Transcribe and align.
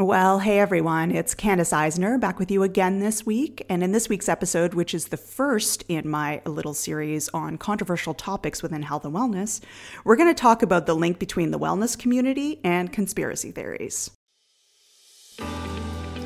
Well, 0.00 0.38
hey 0.38 0.58
everyone, 0.58 1.10
it's 1.10 1.34
Candace 1.34 1.74
Eisner 1.74 2.16
back 2.16 2.38
with 2.38 2.50
you 2.50 2.62
again 2.62 3.00
this 3.00 3.26
week. 3.26 3.66
And 3.68 3.84
in 3.84 3.92
this 3.92 4.08
week's 4.08 4.30
episode, 4.30 4.72
which 4.72 4.94
is 4.94 5.08
the 5.08 5.18
first 5.18 5.84
in 5.88 6.08
my 6.08 6.40
little 6.46 6.72
series 6.72 7.28
on 7.34 7.58
controversial 7.58 8.14
topics 8.14 8.62
within 8.62 8.80
health 8.80 9.04
and 9.04 9.14
wellness, 9.14 9.60
we're 10.02 10.16
going 10.16 10.34
to 10.34 10.40
talk 10.40 10.62
about 10.62 10.86
the 10.86 10.96
link 10.96 11.18
between 11.18 11.50
the 11.50 11.58
wellness 11.58 11.98
community 11.98 12.60
and 12.64 12.90
conspiracy 12.90 13.50
theories. 13.50 14.10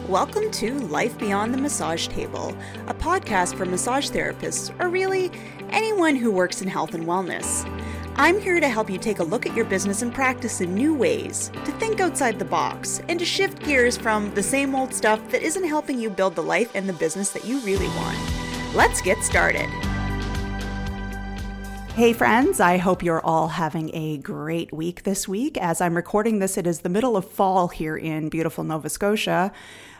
Welcome 0.08 0.52
to 0.52 0.74
Life 0.74 1.18
Beyond 1.18 1.52
the 1.52 1.58
Massage 1.58 2.06
Table, 2.06 2.56
a 2.86 2.94
podcast 2.94 3.56
for 3.56 3.64
massage 3.64 4.08
therapists, 4.08 4.72
or 4.80 4.88
really 4.88 5.32
anyone 5.70 6.14
who 6.14 6.30
works 6.30 6.62
in 6.62 6.68
health 6.68 6.94
and 6.94 7.06
wellness. 7.06 7.68
I'm 8.16 8.40
here 8.40 8.60
to 8.60 8.68
help 8.68 8.88
you 8.88 8.98
take 8.98 9.18
a 9.18 9.24
look 9.24 9.44
at 9.44 9.56
your 9.56 9.64
business 9.64 10.02
and 10.02 10.14
practice 10.14 10.60
in 10.60 10.72
new 10.72 10.94
ways, 10.94 11.50
to 11.64 11.72
think 11.72 11.98
outside 11.98 12.38
the 12.38 12.44
box, 12.44 13.02
and 13.08 13.18
to 13.18 13.24
shift 13.24 13.58
gears 13.64 13.96
from 13.96 14.32
the 14.34 14.42
same 14.42 14.72
old 14.76 14.94
stuff 14.94 15.20
that 15.32 15.42
isn't 15.42 15.64
helping 15.64 15.98
you 15.98 16.10
build 16.10 16.36
the 16.36 16.42
life 16.42 16.70
and 16.76 16.88
the 16.88 16.92
business 16.92 17.30
that 17.30 17.44
you 17.44 17.58
really 17.62 17.88
want. 17.88 18.16
Let's 18.72 19.02
get 19.02 19.18
started. 19.24 19.68
Hey, 21.96 22.12
friends, 22.12 22.60
I 22.60 22.76
hope 22.76 23.02
you're 23.02 23.24
all 23.24 23.48
having 23.48 23.92
a 23.92 24.18
great 24.18 24.72
week 24.72 25.02
this 25.02 25.26
week. 25.26 25.58
As 25.58 25.80
I'm 25.80 25.96
recording 25.96 26.38
this, 26.38 26.56
it 26.56 26.68
is 26.68 26.80
the 26.80 26.88
middle 26.88 27.16
of 27.16 27.28
fall 27.28 27.66
here 27.66 27.96
in 27.96 28.28
beautiful 28.28 28.62
Nova 28.62 28.90
Scotia. 28.90 29.50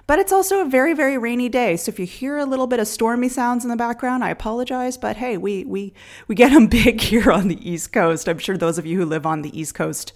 But 0.06 0.18
it's 0.18 0.32
also 0.32 0.60
a 0.60 0.68
very, 0.68 0.92
very 0.92 1.16
rainy 1.16 1.48
day. 1.48 1.76
So 1.76 1.90
if 1.90 1.98
you 1.98 2.04
hear 2.04 2.36
a 2.36 2.44
little 2.44 2.66
bit 2.66 2.78
of 2.78 2.86
stormy 2.86 3.28
sounds 3.28 3.64
in 3.64 3.70
the 3.70 3.76
background, 3.76 4.22
I 4.22 4.30
apologize. 4.30 4.98
But 4.98 5.16
hey, 5.16 5.36
we 5.36 5.64
we 5.64 5.94
we 6.28 6.34
get 6.34 6.52
them 6.52 6.66
big 6.84 7.00
here 7.00 7.32
on 7.32 7.48
the 7.48 7.68
East 7.68 7.92
Coast. 7.92 8.28
I'm 8.28 8.38
sure 8.38 8.56
those 8.56 8.78
of 8.78 8.86
you 8.86 8.98
who 8.98 9.06
live 9.06 9.24
on 9.24 9.42
the 9.42 9.58
East 9.58 9.74
Coast, 9.74 10.12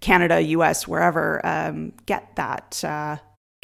Canada, 0.00 0.40
U.S., 0.40 0.86
wherever, 0.86 1.44
um, 1.44 1.92
get 2.06 2.36
that 2.36 2.84
uh, 2.84 3.16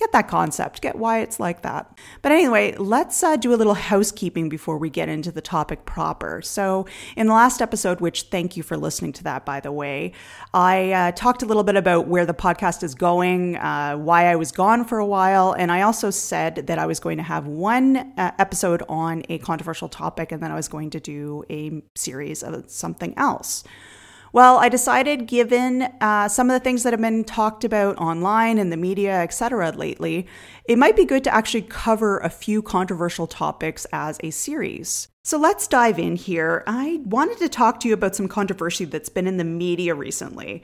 get 0.03 0.13
that 0.13 0.29
concept, 0.29 0.83
get 0.83 0.97
why 0.97 1.21
it's 1.21 1.39
like 1.39 1.63
that. 1.63 1.97
But 2.23 2.33
anyway, 2.33 2.75
let's 2.77 3.23
uh, 3.23 3.37
do 3.37 3.55
a 3.55 3.57
little 3.57 3.75
housekeeping 3.75 4.49
before 4.49 4.77
we 4.77 4.91
get 4.91 5.09
into 5.09 5.31
the 5.31 5.41
topic 5.41 5.85
proper. 5.85 6.43
So, 6.43 6.87
in 7.17 7.29
the 7.29 7.35
last 7.35 7.63
episode, 7.63 8.01
which 8.01 8.25
thank 8.25 8.57
you 8.57 8.65
for 8.65 8.77
listening 8.77 9.13
to 9.15 9.25
that, 9.25 9.47
by 9.47 9.61
the 9.61 9.71
way, 9.71 10.13
I 10.53 10.93
uh, 10.93 11.13
talked 11.13 11.43
a 11.43 11.47
little 11.47 11.63
bit 11.63 11.77
about 11.77 12.09
where 12.09 12.27
the 12.27 12.35
podcast 12.35 12.83
is 12.83 12.95
going, 12.95 13.57
uh, 13.57 13.97
why 13.97 14.27
I 14.27 14.35
was 14.37 14.51
gone 14.51 14.85
for 14.85 14.99
a 14.99 15.07
while, 15.07 15.53
and 15.53 15.71
I 15.71 15.83
also 15.83 16.11
said 16.11 16.67
that 16.67 16.79
I 16.79 16.87
was 16.87 16.99
going 16.99 17.19
to 17.19 17.23
have 17.23 17.47
one 17.47 17.97
uh, 17.97 18.33
episode 18.39 18.83
on 18.89 19.23
a 19.29 19.39
controversial 19.39 19.89
topic 19.89 20.33
and 20.33 20.43
then 20.43 20.51
I 20.51 20.57
was 20.57 20.69
going 20.69 20.91
to 20.91 21.01
do 21.01 21.45
a 21.49 21.83
series 21.95 22.43
of 22.43 22.69
something 22.69 23.15
else. 23.17 23.63
Well, 24.33 24.57
I 24.57 24.71
decided, 24.71 25.27
given 25.27 25.83
uh, 26.01 26.27
some 26.27 26.49
of 26.49 26.55
the 26.55 26.65
things 26.65 26.85
that 26.85 26.95
have 26.95 27.01
been 27.03 27.23
talked 27.23 27.65
about 27.65 27.99
online 27.99 28.57
and 28.57 28.73
the 28.73 28.79
media, 28.79 29.21
etc., 29.21 29.73
lately, 29.73 30.27
it 30.65 30.79
might 30.79 30.97
be 30.97 31.05
good 31.05 31.23
to 31.25 31.35
actually 31.35 31.63
cover 31.63 32.19
a 32.19 32.31
few 32.31 32.63
controversial 32.63 33.27
topics 33.27 33.87
as 33.93 34.19
a 34.23 34.31
series. 34.31 35.09
So 35.23 35.39
let's 35.39 35.69
dive 35.69 35.99
in 35.99 36.17
here. 36.17 36.65
I 36.67 37.03
wanted 37.05 37.39
to 37.39 37.49
talk 37.51 37.79
to 37.81 37.89
you 37.89 37.95
about 37.95 38.17
some 38.17 38.27
controversy 38.27 38.87
that's 38.87 39.11
been 39.11 39.27
in 39.27 39.37
the 39.37 39.45
media 39.45 39.95
recently. 39.95 40.63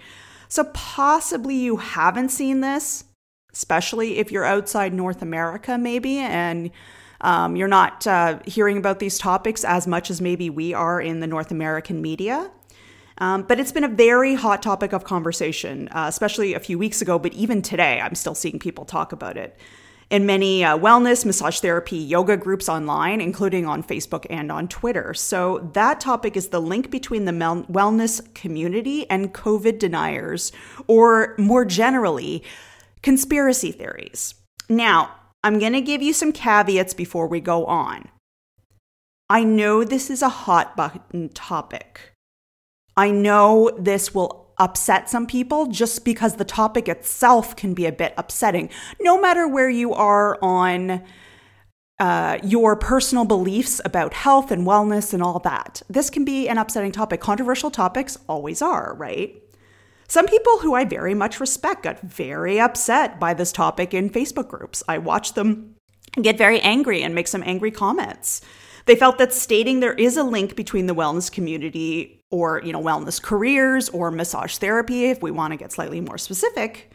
So 0.49 0.65
possibly 0.73 1.57
you 1.57 1.77
haven't 1.77 2.31
seen 2.31 2.63
this, 2.63 3.05
especially 3.53 4.17
if 4.17 4.33
you're 4.33 4.47
outside 4.47 4.95
North 4.95 5.21
America, 5.21 5.77
maybe, 5.77 6.17
and 6.19 6.71
um, 7.21 7.55
you're 7.55 7.69
not 7.69 8.07
uh, 8.07 8.39
hearing 8.47 8.79
about 8.79 8.99
these 8.99 9.19
topics 9.19 9.63
as 9.63 9.87
much 9.87 10.11
as 10.11 10.23
maybe 10.23 10.49
we 10.49 10.73
are 10.73 11.03
in 11.03 11.21
the 11.21 11.27
North 11.27 11.51
American 11.51 12.01
media. 12.01 12.51
Um, 13.19 13.43
but 13.43 13.59
it's 13.59 13.73
been 13.73 13.85
a 13.85 13.89
very 13.89 14.35
hot 14.35 14.63
topic 14.63 14.93
of 14.93 15.05
conversation, 15.05 15.89
uh, 15.89 16.07
especially 16.09 16.55
a 16.55 16.61
few 16.61 16.79
weeks 16.79 17.03
ago, 17.03 17.19
but 17.19 17.33
even 17.35 17.63
today, 17.63 18.01
I'm 18.01 18.15
still 18.15 18.35
seeing 18.35 18.59
people 18.59 18.85
talk 18.85 19.13
about 19.13 19.37
it. 19.37 19.59
In 20.11 20.25
many 20.25 20.65
uh, 20.65 20.79
wellness, 20.79 21.27
massage 21.27 21.61
therapy, 21.61 21.99
yoga 21.99 22.37
groups 22.37 22.69
online, 22.69 23.21
including 23.21 23.67
on 23.67 23.83
Facebook 23.83 24.25
and 24.31 24.51
on 24.51 24.67
Twitter. 24.67 25.13
So, 25.13 25.71
that 25.75 26.01
topic 26.01 26.35
is 26.35 26.49
the 26.49 26.63
link 26.63 26.91
between 26.91 27.27
the 27.27 27.33
mel- 27.33 27.65
wellness 27.65 28.33
community 28.35 29.09
and 29.11 29.35
COVID 29.35 29.79
deniers, 29.79 30.51
or 30.87 31.35
more 31.37 31.67
generally, 31.67 32.43
conspiracy 33.03 33.71
theories. 33.71 34.35
Now, 34.71 35.11
I'm 35.45 35.59
going 35.59 35.75
to 35.75 35.81
give 35.83 36.01
you 36.01 36.15
some 36.15 36.33
caveats 36.33 36.95
before 36.95 37.27
we 37.27 37.41
go 37.41 37.67
on. 37.67 38.09
I 39.29 39.45
know 39.45 39.85
this 39.85 40.09
is 40.09 40.23
a 40.23 40.29
hot 40.31 40.75
button 40.75 41.29
topic. 41.29 42.13
I 42.99 43.13
know 43.13 43.71
this 43.79 44.13
will 44.13 44.53
upset 44.59 45.09
some 45.09 45.25
people 45.25 45.67
just 45.67 46.05
because 46.05 46.35
the 46.35 46.45
topic 46.45 46.89
itself 46.89 47.55
can 47.55 47.73
be 47.73 47.87
a 47.87 47.93
bit 47.93 48.13
upsetting, 48.17 48.71
no 49.01 49.21
matter 49.21 49.47
where 49.47 49.71
you 49.71 49.95
are 49.95 50.37
on 50.43 51.05
uh, 52.01 52.39
your 52.43 52.75
personal 52.75 53.25
beliefs 53.25 53.81
about 53.85 54.15
health 54.15 54.51
and 54.51 54.67
wellness 54.67 55.15
and 55.15 55.23
all 55.23 55.39
that. 55.39 55.81
This 55.89 56.11
can 56.11 56.25
be 56.25 56.49
an 56.49 56.59
upsetting 56.59 56.91
topic. 56.91 57.21
Controversial 57.21 57.71
topics 57.71 58.19
always 58.29 58.61
are, 58.61 58.97
right? 58.97 59.41
Some 60.09 60.27
people 60.27 60.59
who 60.59 60.75
I 60.75 60.85
very 60.85 61.15
much 61.15 61.39
respect 61.39 61.85
got 61.85 62.01
very 62.01 62.59
upset 62.59 63.21
by 63.21 63.33
this 63.33 63.53
topic 63.53 63.95
in 63.95 64.11
Facebook 64.11 64.49
groups. 64.49 64.83
I 64.89 64.99
watched 64.99 65.37
them 65.37 65.77
get 66.21 66.37
very 66.37 66.61
angry 66.63 67.05
and 67.05 67.15
make 67.15 67.29
some 67.29 67.45
angry 67.47 67.71
comments. 67.71 68.41
They 68.87 68.97
felt 68.97 69.19
that 69.19 69.33
stating 69.33 69.79
there 69.79 69.93
is 69.93 70.17
a 70.17 70.25
link 70.25 70.57
between 70.57 70.87
the 70.87 70.95
wellness 70.97 71.31
community 71.31 72.18
or, 72.31 72.61
you 72.65 72.73
know, 72.73 72.83
wellness 72.83 73.21
careers 73.21 73.89
or 73.89 74.11
massage 74.11 74.57
therapy, 74.57 75.07
if 75.07 75.23
we 75.23 75.31
want 75.31 75.53
to 75.53 75.57
get 75.57 75.73
slightly 75.73 76.01
more 76.01 76.19
specific, 76.19 76.93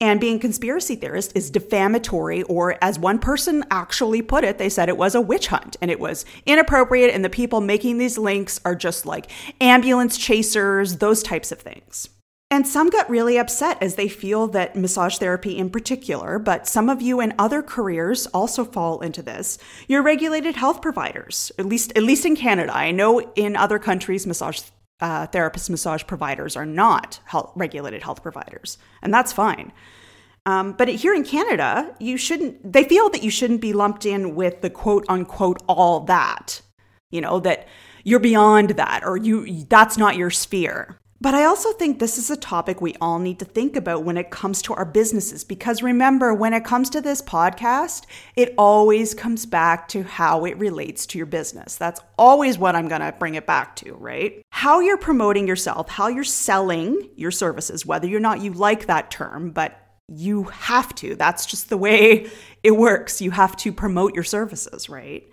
and 0.00 0.20
being 0.20 0.40
conspiracy 0.40 0.96
theorist 0.96 1.30
is 1.36 1.48
defamatory, 1.48 2.42
or 2.44 2.76
as 2.82 2.98
one 2.98 3.20
person 3.20 3.64
actually 3.70 4.20
put 4.20 4.42
it, 4.42 4.58
they 4.58 4.68
said 4.68 4.88
it 4.88 4.96
was 4.96 5.14
a 5.14 5.20
witch 5.20 5.46
hunt 5.46 5.76
and 5.80 5.92
it 5.92 6.00
was 6.00 6.24
inappropriate, 6.44 7.14
and 7.14 7.24
the 7.24 7.30
people 7.30 7.60
making 7.60 7.98
these 7.98 8.18
links 8.18 8.60
are 8.64 8.74
just 8.74 9.06
like 9.06 9.30
ambulance 9.60 10.18
chasers, 10.18 10.96
those 10.96 11.22
types 11.22 11.52
of 11.52 11.60
things. 11.60 12.08
And 12.52 12.68
some 12.68 12.90
got 12.90 13.08
really 13.08 13.38
upset 13.38 13.82
as 13.82 13.94
they 13.94 14.08
feel 14.08 14.46
that 14.48 14.76
massage 14.76 15.16
therapy 15.16 15.56
in 15.56 15.70
particular, 15.70 16.38
but 16.38 16.68
some 16.68 16.90
of 16.90 17.00
you 17.00 17.18
in 17.18 17.32
other 17.38 17.62
careers 17.62 18.26
also 18.26 18.62
fall 18.62 19.00
into 19.00 19.22
this. 19.22 19.56
You're 19.88 20.02
regulated 20.02 20.56
health 20.56 20.82
providers, 20.82 21.50
at 21.58 21.64
least 21.64 21.94
at 21.96 22.02
least 22.02 22.26
in 22.26 22.36
Canada. 22.36 22.76
I 22.76 22.90
know 22.90 23.20
in 23.20 23.56
other 23.56 23.78
countries 23.78 24.26
massage 24.26 24.60
uh, 25.00 25.28
therapists, 25.28 25.70
massage 25.70 26.04
providers 26.06 26.54
are 26.54 26.66
not 26.66 27.20
health, 27.24 27.52
regulated 27.56 28.02
health 28.02 28.22
providers, 28.22 28.76
and 29.00 29.14
that's 29.14 29.32
fine. 29.32 29.72
Um, 30.44 30.74
but 30.74 30.88
here 30.88 31.14
in 31.14 31.24
Canada, 31.24 31.96
you 31.98 32.18
shouldn't. 32.18 32.70
They 32.70 32.84
feel 32.84 33.08
that 33.08 33.22
you 33.22 33.30
shouldn't 33.30 33.62
be 33.62 33.72
lumped 33.72 34.04
in 34.04 34.34
with 34.34 34.60
the 34.60 34.68
quote 34.68 35.06
unquote 35.08 35.62
all 35.68 36.00
that. 36.00 36.60
You 37.10 37.22
know 37.22 37.40
that 37.40 37.66
you're 38.04 38.20
beyond 38.20 38.70
that, 38.70 39.04
or 39.06 39.16
you 39.16 39.64
that's 39.70 39.96
not 39.96 40.16
your 40.16 40.28
sphere. 40.28 40.98
But 41.22 41.36
I 41.36 41.44
also 41.44 41.70
think 41.70 42.00
this 42.00 42.18
is 42.18 42.32
a 42.32 42.36
topic 42.36 42.80
we 42.80 42.96
all 43.00 43.20
need 43.20 43.38
to 43.38 43.44
think 43.44 43.76
about 43.76 44.02
when 44.02 44.16
it 44.16 44.32
comes 44.32 44.60
to 44.62 44.74
our 44.74 44.84
businesses. 44.84 45.44
Because 45.44 45.80
remember, 45.80 46.34
when 46.34 46.52
it 46.52 46.64
comes 46.64 46.90
to 46.90 47.00
this 47.00 47.22
podcast, 47.22 48.06
it 48.34 48.52
always 48.58 49.14
comes 49.14 49.46
back 49.46 49.86
to 49.90 50.02
how 50.02 50.44
it 50.44 50.58
relates 50.58 51.06
to 51.06 51.18
your 51.18 51.28
business. 51.28 51.76
That's 51.76 52.00
always 52.18 52.58
what 52.58 52.74
I'm 52.74 52.88
going 52.88 53.02
to 53.02 53.14
bring 53.16 53.36
it 53.36 53.46
back 53.46 53.76
to, 53.76 53.94
right? 53.94 54.44
How 54.50 54.80
you're 54.80 54.98
promoting 54.98 55.46
yourself, 55.46 55.88
how 55.88 56.08
you're 56.08 56.24
selling 56.24 57.08
your 57.14 57.30
services, 57.30 57.86
whether 57.86 58.08
or 58.08 58.18
not 58.18 58.40
you 58.40 58.52
like 58.52 58.86
that 58.86 59.12
term, 59.12 59.52
but 59.52 59.78
you 60.08 60.42
have 60.44 60.92
to. 60.96 61.14
That's 61.14 61.46
just 61.46 61.70
the 61.70 61.76
way 61.76 62.28
it 62.64 62.72
works. 62.72 63.22
You 63.22 63.30
have 63.30 63.56
to 63.58 63.72
promote 63.72 64.16
your 64.16 64.24
services, 64.24 64.88
right? 64.88 65.30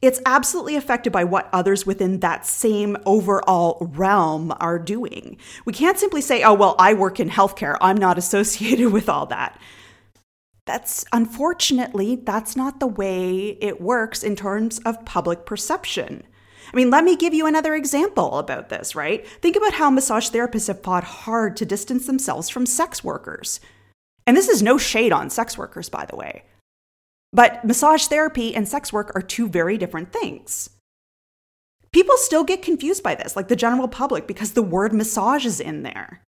It's 0.00 0.20
absolutely 0.24 0.76
affected 0.76 1.12
by 1.12 1.24
what 1.24 1.48
others 1.52 1.84
within 1.84 2.20
that 2.20 2.46
same 2.46 2.96
overall 3.04 3.78
realm 3.80 4.54
are 4.60 4.78
doing. 4.78 5.38
We 5.64 5.72
can't 5.72 5.98
simply 5.98 6.20
say, 6.20 6.42
oh, 6.42 6.54
well, 6.54 6.76
I 6.78 6.94
work 6.94 7.18
in 7.18 7.30
healthcare. 7.30 7.76
I'm 7.80 7.96
not 7.96 8.18
associated 8.18 8.92
with 8.92 9.08
all 9.08 9.26
that. 9.26 9.60
That's 10.66 11.04
unfortunately, 11.12 12.16
that's 12.16 12.54
not 12.54 12.78
the 12.78 12.86
way 12.86 13.56
it 13.60 13.80
works 13.80 14.22
in 14.22 14.36
terms 14.36 14.78
of 14.80 15.04
public 15.04 15.46
perception. 15.46 16.22
I 16.72 16.76
mean, 16.76 16.90
let 16.90 17.04
me 17.04 17.16
give 17.16 17.32
you 17.32 17.46
another 17.46 17.74
example 17.74 18.38
about 18.38 18.68
this, 18.68 18.94
right? 18.94 19.26
Think 19.26 19.56
about 19.56 19.72
how 19.72 19.88
massage 19.88 20.28
therapists 20.28 20.68
have 20.68 20.82
fought 20.82 21.04
hard 21.04 21.56
to 21.56 21.64
distance 21.64 22.06
themselves 22.06 22.50
from 22.50 22.66
sex 22.66 23.02
workers. 23.02 23.60
And 24.26 24.36
this 24.36 24.48
is 24.48 24.62
no 24.62 24.76
shade 24.76 25.10
on 25.10 25.30
sex 25.30 25.56
workers, 25.56 25.88
by 25.88 26.04
the 26.04 26.16
way. 26.16 26.44
But 27.32 27.64
massage 27.64 28.06
therapy 28.06 28.54
and 28.54 28.68
sex 28.68 28.92
work 28.92 29.12
are 29.14 29.22
two 29.22 29.48
very 29.48 29.76
different 29.76 30.12
things. 30.12 30.70
People 31.92 32.16
still 32.16 32.44
get 32.44 32.62
confused 32.62 33.02
by 33.02 33.14
this, 33.14 33.36
like 33.36 33.48
the 33.48 33.56
general 33.56 33.88
public, 33.88 34.26
because 34.26 34.52
the 34.52 34.62
word 34.62 34.92
massage 34.92 35.46
is 35.46 35.60
in 35.60 35.82
there. 35.82 36.22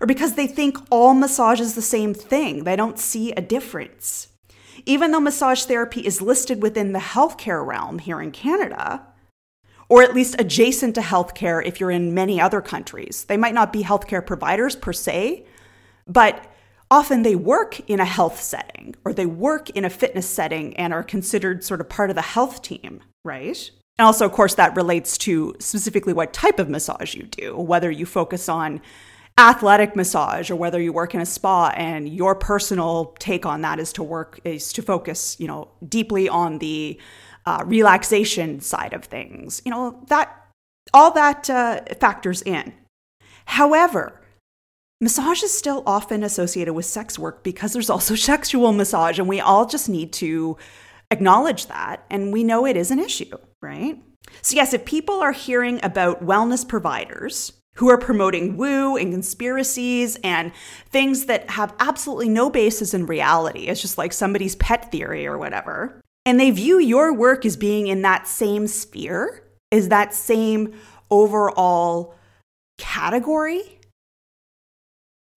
Or 0.00 0.06
because 0.06 0.34
they 0.34 0.46
think 0.46 0.78
all 0.90 1.12
massage 1.14 1.60
is 1.60 1.74
the 1.74 1.82
same 1.82 2.14
thing, 2.14 2.64
they 2.64 2.76
don't 2.76 2.98
see 2.98 3.32
a 3.32 3.42
difference. 3.42 4.28
Even 4.86 5.10
though 5.10 5.20
massage 5.20 5.64
therapy 5.64 6.00
is 6.00 6.22
listed 6.22 6.62
within 6.62 6.92
the 6.92 7.00
healthcare 7.00 7.64
realm 7.66 7.98
here 7.98 8.20
in 8.20 8.30
Canada, 8.30 9.06
or 9.88 10.02
at 10.02 10.14
least 10.14 10.40
adjacent 10.40 10.94
to 10.94 11.00
healthcare 11.00 11.62
if 11.64 11.80
you're 11.80 11.90
in 11.90 12.14
many 12.14 12.40
other 12.40 12.60
countries, 12.60 13.24
they 13.24 13.36
might 13.36 13.54
not 13.54 13.72
be 13.72 13.82
healthcare 13.82 14.24
providers 14.24 14.76
per 14.76 14.92
se, 14.92 15.44
but 16.06 16.46
often 16.90 17.22
they 17.22 17.36
work 17.36 17.80
in 17.88 18.00
a 18.00 18.04
health 18.04 18.40
setting 18.40 18.94
or 19.04 19.12
they 19.12 19.26
work 19.26 19.70
in 19.70 19.84
a 19.84 19.90
fitness 19.90 20.28
setting 20.28 20.76
and 20.76 20.92
are 20.92 21.02
considered 21.02 21.64
sort 21.64 21.80
of 21.80 21.88
part 21.88 22.10
of 22.10 22.16
the 22.16 22.22
health 22.22 22.62
team, 22.62 23.00
right? 23.24 23.70
And 23.98 24.06
also, 24.06 24.24
of 24.24 24.32
course, 24.32 24.54
that 24.54 24.74
relates 24.74 25.18
to 25.18 25.54
specifically 25.58 26.12
what 26.12 26.32
type 26.32 26.58
of 26.58 26.68
massage 26.68 27.14
you 27.14 27.24
do, 27.24 27.56
whether 27.56 27.90
you 27.90 28.06
focus 28.06 28.48
on 28.48 28.80
athletic 29.38 29.94
massage 29.94 30.50
or 30.50 30.56
whether 30.56 30.80
you 30.80 30.92
work 30.92 31.14
in 31.14 31.20
a 31.20 31.26
spa 31.26 31.68
and 31.76 32.08
your 32.08 32.34
personal 32.34 33.14
take 33.18 33.46
on 33.46 33.62
that 33.62 33.78
is 33.78 33.92
to 33.92 34.02
work 34.02 34.38
is 34.44 34.72
to 34.72 34.82
focus 34.82 35.36
you 35.38 35.46
know 35.46 35.68
deeply 35.88 36.28
on 36.28 36.58
the 36.58 37.00
uh, 37.46 37.62
relaxation 37.64 38.60
side 38.60 38.92
of 38.92 39.04
things 39.04 39.62
you 39.64 39.70
know 39.70 39.98
that 40.08 40.46
all 40.92 41.10
that 41.12 41.48
uh, 41.48 41.80
factors 41.98 42.42
in 42.42 42.74
however 43.46 44.19
massage 45.00 45.42
is 45.42 45.56
still 45.56 45.82
often 45.86 46.22
associated 46.22 46.74
with 46.74 46.86
sex 46.86 47.18
work 47.18 47.42
because 47.42 47.72
there's 47.72 47.90
also 47.90 48.14
sexual 48.32 48.72
massage 48.72 49.18
and 49.18 49.28
we 49.28 49.40
all 49.40 49.66
just 49.66 49.88
need 49.88 50.12
to 50.12 50.56
acknowledge 51.10 51.66
that 51.66 52.04
and 52.10 52.32
we 52.32 52.44
know 52.44 52.66
it 52.66 52.76
is 52.76 52.90
an 52.90 52.98
issue 52.98 53.36
right 53.60 54.00
so 54.42 54.54
yes 54.54 54.72
if 54.72 54.84
people 54.84 55.20
are 55.20 55.32
hearing 55.32 55.80
about 55.82 56.24
wellness 56.24 56.66
providers 56.66 57.52
who 57.80 57.88
are 57.88 57.98
promoting 57.98 58.56
woo 58.56 58.96
and 58.96 59.12
conspiracies 59.12 60.18
and 60.22 60.52
things 60.90 61.26
that 61.26 61.48
have 61.50 61.74
absolutely 61.78 62.28
no 62.28 62.50
basis 62.50 62.92
in 62.92 63.06
reality. 63.06 63.68
It's 63.68 63.80
just 63.80 63.96
like 63.96 64.12
somebody's 64.12 64.56
pet 64.56 64.90
theory 64.92 65.26
or 65.26 65.38
whatever. 65.38 65.98
And 66.26 66.38
they 66.38 66.50
view 66.50 66.78
your 66.78 67.14
work 67.14 67.46
as 67.46 67.56
being 67.56 67.86
in 67.86 68.02
that 68.02 68.28
same 68.28 68.66
sphere, 68.66 69.42
is 69.70 69.88
that 69.88 70.12
same 70.12 70.74
overall 71.10 72.14
category. 72.76 73.79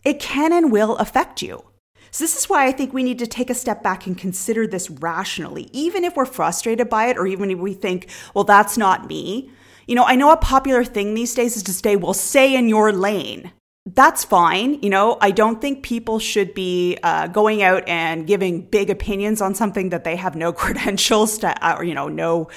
It 0.04 0.20
can 0.20 0.52
and 0.52 0.72
will 0.72 0.98
affect 0.98 1.42
you. 1.42 1.64
So, 2.12 2.24
this 2.24 2.38
is 2.38 2.48
why 2.48 2.68
I 2.68 2.72
think 2.72 2.94
we 2.94 3.02
need 3.02 3.18
to 3.20 3.28
take 3.28 3.50
a 3.50 3.56
step 3.56 3.82
back 3.82 4.06
and 4.06 4.16
consider 4.16 4.68
this 4.68 4.90
rationally, 4.90 5.70
even 5.74 6.04
if 6.04 6.16
we're 6.16 6.26
frustrated 6.26 6.88
by 6.88 7.08
it, 7.08 7.18
or 7.18 7.26
even 7.26 7.50
if 7.50 7.58
we 7.58 7.74
think, 7.74 8.08
well, 8.36 8.44
that's 8.44 8.78
not 8.78 9.08
me. 9.08 9.50
You 9.88 9.96
know, 9.96 10.06
I 10.06 10.16
know 10.16 10.32
a 10.32 10.38
popular 10.38 10.84
thing 10.84 11.14
these 11.14 11.34
days 11.34 11.58
is 11.58 11.64
to 11.64 11.74
say, 11.74 11.96
well, 11.96 12.14
stay 12.14 12.56
in 12.56 12.70
your 12.70 12.92
lane. 12.92 13.52
That's 13.86 14.24
fine. 14.24 14.82
You 14.82 14.90
know, 14.90 15.18
I 15.22 15.32
don't 15.32 15.60
think 15.60 15.84
people 15.84 16.20
should 16.20 16.54
be 16.54 16.98
uh, 17.04 17.28
going 17.28 17.64
out 17.64 17.88
and 17.88 18.26
giving 18.26 18.62
big 18.62 18.90
opinions 18.90 19.42
on 19.42 19.56
something 19.56 19.90
that 19.90 20.04
they 20.04 20.16
have 20.16 20.36
no 20.36 20.54
credentials 20.64 21.40
to, 21.40 21.66
uh, 21.66 21.78
or, 21.78 21.84
you 21.84 21.96
know, 21.96 22.08
no 22.08 22.50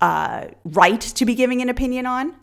uh, 0.00 0.46
right 0.64 1.00
to 1.00 1.24
be 1.24 1.34
giving 1.34 1.62
an 1.62 1.68
opinion 1.68 2.04
on. 2.04 2.34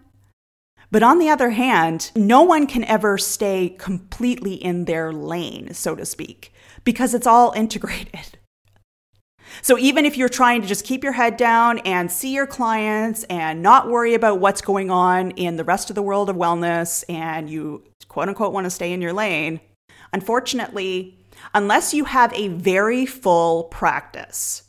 But 0.92 1.04
on 1.04 1.20
the 1.20 1.30
other 1.30 1.52
hand, 1.52 2.12
no 2.16 2.44
one 2.44 2.68
can 2.68 2.84
ever 2.84 3.18
stay 3.18 3.70
completely 3.80 4.56
in 4.56 4.86
their 4.86 5.14
lane, 5.14 5.74
so 5.74 5.96
to 5.96 6.06
speak, 6.06 6.54
because 6.84 7.14
it's 7.14 7.28
all 7.28 7.52
integrated. 7.56 8.38
So 9.62 9.78
even 9.78 10.06
if 10.06 10.18
you're 10.18 10.30
trying 10.30 10.62
to 10.62 10.68
just 10.68 10.86
keep 10.86 11.04
your 11.04 11.14
head 11.14 11.38
down 11.38 11.80
and 11.80 12.12
see 12.12 12.34
your 12.34 12.48
clients 12.48 13.24
and 13.26 13.62
not 13.62 13.90
worry 13.90 14.14
about 14.14 14.40
what's 14.40 14.62
going 14.62 14.90
on 14.90 15.32
in 15.32 15.58
the 15.58 15.64
rest 15.64 15.90
of 15.90 15.96
the 15.96 16.02
world 16.02 16.30
of 16.30 16.36
wellness 16.36 17.04
and 17.10 17.50
you 17.50 17.84
quote 18.08 18.28
unquote 18.28 18.54
want 18.54 18.66
to 18.66 18.70
stay 18.70 18.92
in 18.94 19.02
your 19.02 19.14
lane, 19.14 19.60
unfortunately, 20.14 21.18
unless 21.54 21.94
you 21.94 22.06
have 22.06 22.34
a 22.34 22.50
very 22.50 23.06
full 23.06 23.66
practice 23.66 24.64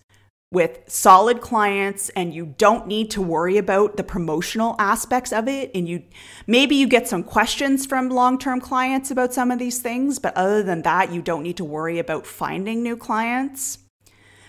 with 0.53 0.81
solid 0.87 1.41
clients 1.41 2.09
and 2.11 2.33
you 2.33 2.55
don't 2.59 2.87
need 2.87 3.11
to 3.11 3.21
worry 3.21 3.57
about 3.57 3.97
the 3.97 4.05
promotional 4.05 4.77
aspects 4.79 5.33
of 5.33 5.49
it 5.49 5.71
and 5.75 5.89
you 5.89 6.03
maybe 6.47 6.77
you 6.77 6.87
get 6.87 7.09
some 7.09 7.25
questions 7.25 7.87
from 7.87 8.09
long-term 8.09 8.61
clients 8.61 9.11
about 9.11 9.35
some 9.35 9.51
of 9.51 9.59
these 9.59 9.81
things 9.81 10.19
but 10.19 10.37
other 10.37 10.63
than 10.63 10.83
that 10.83 11.11
you 11.11 11.21
don't 11.21 11.43
need 11.43 11.57
to 11.57 11.65
worry 11.65 11.99
about 11.99 12.27
finding 12.27 12.83
new 12.83 12.97
clients 12.97 13.79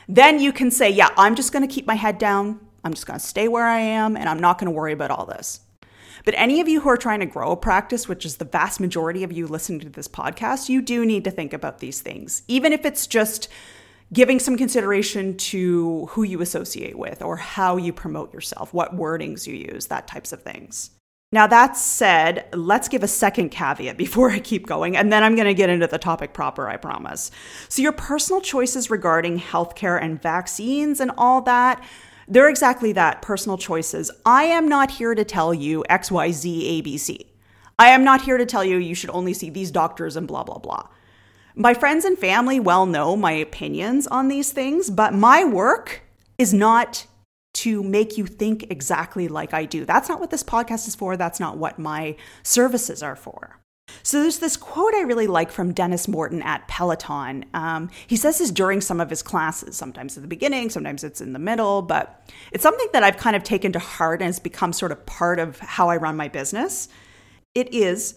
then 0.07 0.39
you 0.39 0.51
can 0.51 0.71
say, 0.71 0.89
yeah, 0.89 1.09
I'm 1.17 1.35
just 1.35 1.51
going 1.51 1.67
to 1.67 1.73
keep 1.73 1.87
my 1.87 1.95
head 1.95 2.17
down. 2.17 2.59
I'm 2.83 2.93
just 2.93 3.07
going 3.07 3.19
to 3.19 3.25
stay 3.25 3.47
where 3.47 3.65
I 3.65 3.79
am 3.79 4.17
and 4.17 4.27
I'm 4.27 4.39
not 4.39 4.59
going 4.59 4.71
to 4.71 4.77
worry 4.77 4.93
about 4.93 5.11
all 5.11 5.25
this. 5.25 5.61
But 6.25 6.35
any 6.37 6.61
of 6.61 6.69
you 6.69 6.81
who 6.81 6.89
are 6.89 6.97
trying 6.97 7.19
to 7.19 7.25
grow 7.25 7.51
a 7.51 7.57
practice, 7.57 8.07
which 8.07 8.25
is 8.25 8.37
the 8.37 8.45
vast 8.45 8.79
majority 8.79 9.23
of 9.23 9.31
you 9.31 9.45
listening 9.47 9.81
to 9.81 9.89
this 9.89 10.07
podcast, 10.07 10.69
you 10.69 10.81
do 10.81 11.05
need 11.05 11.23
to 11.25 11.31
think 11.31 11.53
about 11.53 11.79
these 11.79 12.01
things, 12.01 12.43
even 12.47 12.71
if 12.71 12.85
it's 12.85 13.07
just 13.07 13.49
giving 14.13 14.39
some 14.39 14.57
consideration 14.57 15.35
to 15.35 16.05
who 16.11 16.23
you 16.23 16.41
associate 16.41 16.97
with 16.97 17.21
or 17.21 17.35
how 17.35 17.77
you 17.77 17.91
promote 17.91 18.33
yourself, 18.33 18.73
what 18.73 18.95
wordings 18.95 19.47
you 19.47 19.55
use, 19.55 19.87
that 19.87 20.07
types 20.07 20.31
of 20.31 20.41
things. 20.43 20.91
Now, 21.31 21.47
that 21.47 21.75
said, 21.75 22.45
let's 22.53 22.87
give 22.87 23.01
a 23.01 23.07
second 23.07 23.49
caveat 23.49 23.97
before 23.97 24.29
I 24.29 24.37
keep 24.37 24.67
going, 24.67 24.95
and 24.95 25.11
then 25.11 25.23
I'm 25.23 25.35
going 25.35 25.47
to 25.47 25.55
get 25.55 25.69
into 25.69 25.87
the 25.87 25.97
topic 25.97 26.31
proper, 26.31 26.69
I 26.69 26.77
promise. 26.77 27.31
So, 27.69 27.81
your 27.81 27.91
personal 27.91 28.39
choices 28.39 28.91
regarding 28.91 29.39
healthcare 29.39 29.99
and 29.99 30.21
vaccines 30.21 30.99
and 30.99 31.09
all 31.17 31.41
that, 31.41 31.83
they're 32.27 32.49
exactly 32.49 32.91
that 32.93 33.23
personal 33.23 33.57
choices. 33.57 34.11
I 34.27 34.43
am 34.43 34.69
not 34.69 34.91
here 34.91 35.15
to 35.15 35.25
tell 35.25 35.55
you 35.55 35.83
XYZ 35.89 36.83
ABC. 36.83 37.25
I 37.79 37.87
am 37.87 38.03
not 38.03 38.21
here 38.21 38.37
to 38.37 38.45
tell 38.45 38.63
you 38.63 38.77
you 38.77 38.93
should 38.93 39.09
only 39.09 39.33
see 39.33 39.49
these 39.49 39.71
doctors 39.71 40.15
and 40.15 40.27
blah, 40.27 40.43
blah, 40.43 40.59
blah. 40.59 40.87
My 41.55 41.73
friends 41.73 42.03
and 42.03 42.17
family 42.17 42.59
well 42.59 42.85
know 42.85 43.15
my 43.15 43.33
opinions 43.33 44.07
on 44.07 44.27
these 44.27 44.51
things, 44.51 44.89
but 44.89 45.13
my 45.13 45.43
work 45.43 46.01
is 46.37 46.53
not 46.53 47.05
to 47.55 47.83
make 47.83 48.17
you 48.17 48.25
think 48.25 48.71
exactly 48.71 49.27
like 49.27 49.53
I 49.53 49.65
do. 49.65 49.85
That's 49.85 50.09
not 50.09 50.19
what 50.19 50.31
this 50.31 50.43
podcast 50.43 50.87
is 50.87 50.95
for. 50.95 51.15
That's 51.15 51.39
not 51.39 51.57
what 51.57 51.77
my 51.77 52.15
services 52.41 53.03
are 53.03 53.15
for. 53.15 53.59
So 54.01 54.21
there's 54.21 54.39
this 54.39 54.57
quote 54.57 54.95
I 54.95 55.01
really 55.01 55.27
like 55.27 55.51
from 55.51 55.73
Denis 55.73 56.07
Morton 56.07 56.41
at 56.41 56.67
Peloton. 56.67 57.45
Um, 57.53 57.91
he 58.07 58.15
says 58.15 58.39
this 58.39 58.49
during 58.49 58.81
some 58.81 58.99
of 58.99 59.09
his 59.09 59.21
classes, 59.21 59.77
sometimes 59.77 60.17
at 60.17 60.23
the 60.23 60.27
beginning, 60.27 60.71
sometimes 60.71 61.03
it's 61.03 61.21
in 61.21 61.33
the 61.33 61.39
middle, 61.39 61.81
but 61.83 62.27
it's 62.51 62.63
something 62.63 62.87
that 62.93 63.03
I've 63.03 63.17
kind 63.17 63.35
of 63.35 63.43
taken 63.43 63.71
to 63.73 63.79
heart 63.79 64.21
and 64.21 64.27
has 64.27 64.39
become 64.39 64.73
sort 64.73 64.91
of 64.91 65.05
part 65.05 65.37
of 65.37 65.59
how 65.59 65.89
I 65.89 65.97
run 65.97 66.15
my 66.15 66.29
business. 66.29 66.89
It 67.53 67.71
is 67.73 68.15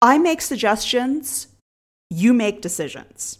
I 0.00 0.18
make 0.18 0.40
suggestions, 0.40 1.48
you 2.10 2.32
make 2.32 2.62
decisions. 2.62 3.38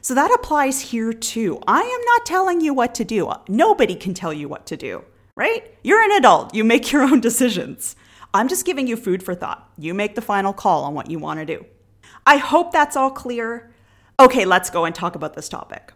So 0.00 0.14
that 0.14 0.32
applies 0.32 0.80
here 0.80 1.12
too. 1.12 1.60
I 1.66 1.80
am 1.80 2.04
not 2.04 2.26
telling 2.26 2.60
you 2.60 2.72
what 2.72 2.94
to 2.94 3.04
do. 3.04 3.32
Nobody 3.48 3.94
can 3.94 4.14
tell 4.14 4.32
you 4.32 4.48
what 4.48 4.66
to 4.66 4.76
do, 4.76 5.04
right? 5.36 5.74
You're 5.82 6.02
an 6.02 6.12
adult, 6.12 6.54
you 6.54 6.64
make 6.64 6.92
your 6.92 7.02
own 7.02 7.20
decisions. 7.28 7.96
I'm 8.32 8.48
just 8.48 8.66
giving 8.66 8.86
you 8.86 8.96
food 8.96 9.22
for 9.22 9.34
thought. 9.34 9.70
You 9.78 9.94
make 9.94 10.14
the 10.14 10.22
final 10.22 10.52
call 10.52 10.84
on 10.84 10.94
what 10.94 11.10
you 11.10 11.18
want 11.18 11.40
to 11.40 11.46
do. 11.46 11.64
I 12.26 12.36
hope 12.36 12.72
that's 12.72 12.96
all 12.96 13.10
clear. 13.10 13.72
Okay, 14.20 14.44
let's 14.44 14.70
go 14.70 14.84
and 14.84 14.94
talk 14.94 15.14
about 15.14 15.34
this 15.34 15.48
topic. 15.48 15.92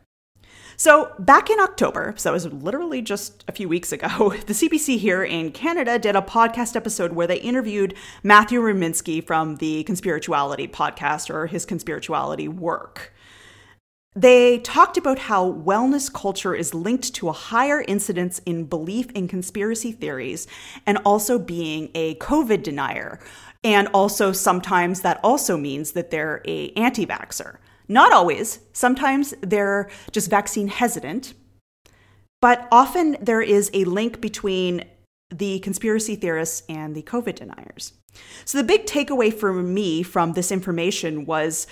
So, 0.81 1.13
back 1.19 1.51
in 1.51 1.61
October, 1.61 2.15
so 2.17 2.31
it 2.31 2.33
was 2.33 2.47
literally 2.47 3.03
just 3.03 3.45
a 3.47 3.53
few 3.53 3.69
weeks 3.69 3.93
ago, 3.93 4.33
the 4.47 4.55
CBC 4.55 4.97
here 4.97 5.23
in 5.23 5.53
Canada 5.53 5.99
did 5.99 6.17
a 6.17 6.23
podcast 6.23 6.75
episode 6.75 7.13
where 7.13 7.27
they 7.27 7.37
interviewed 7.37 7.95
Matthew 8.23 8.63
Ruminsky 8.63 9.23
from 9.23 9.57
the 9.57 9.85
Conspirituality 9.85 10.71
podcast 10.71 11.29
or 11.29 11.49
his 11.49 11.67
Conspirituality 11.67 12.49
work. 12.49 13.13
They 14.17 14.61
talked 14.61 14.97
about 14.97 15.19
how 15.19 15.53
wellness 15.53 16.11
culture 16.11 16.55
is 16.55 16.73
linked 16.73 17.13
to 17.17 17.29
a 17.29 17.35
higher 17.35 17.83
incidence 17.87 18.39
in 18.47 18.65
belief 18.65 19.11
in 19.11 19.29
conspiracy 19.29 19.93
theories 19.93 20.47
and 20.87 20.97
also 21.05 21.39
being 21.39 21.91
a 21.95 22.15
COVID 22.15 22.63
denier. 22.63 23.21
And 23.63 23.87
also 23.89 24.33
sometimes 24.33 25.03
that 25.03 25.21
also 25.23 25.59
means 25.59 25.93
that 25.93 26.11
they're 26.11 26.41
a 26.47 26.71
anti-vaxxer. 26.71 27.59
Not 27.91 28.13
always. 28.13 28.61
Sometimes 28.73 29.35
they're 29.41 29.91
just 30.13 30.31
vaccine 30.31 30.69
hesitant. 30.69 31.35
But 32.41 32.69
often 32.71 33.17
there 33.21 33.43
is 33.43 33.69
a 33.75 33.83
link 33.85 34.21
between 34.21 34.85
the 35.29 35.59
conspiracy 35.59 36.15
theorists 36.15 36.63
and 36.69 36.95
the 36.95 37.03
COVID 37.03 37.35
deniers. 37.35 37.93
So 38.45 38.59
the 38.59 38.65
big 38.65 38.87
takeaway 38.87 39.35
for 39.35 39.53
me 39.53 40.05
from 40.05 40.33
this 40.33 40.53
information 40.53 41.27
was 41.27 41.67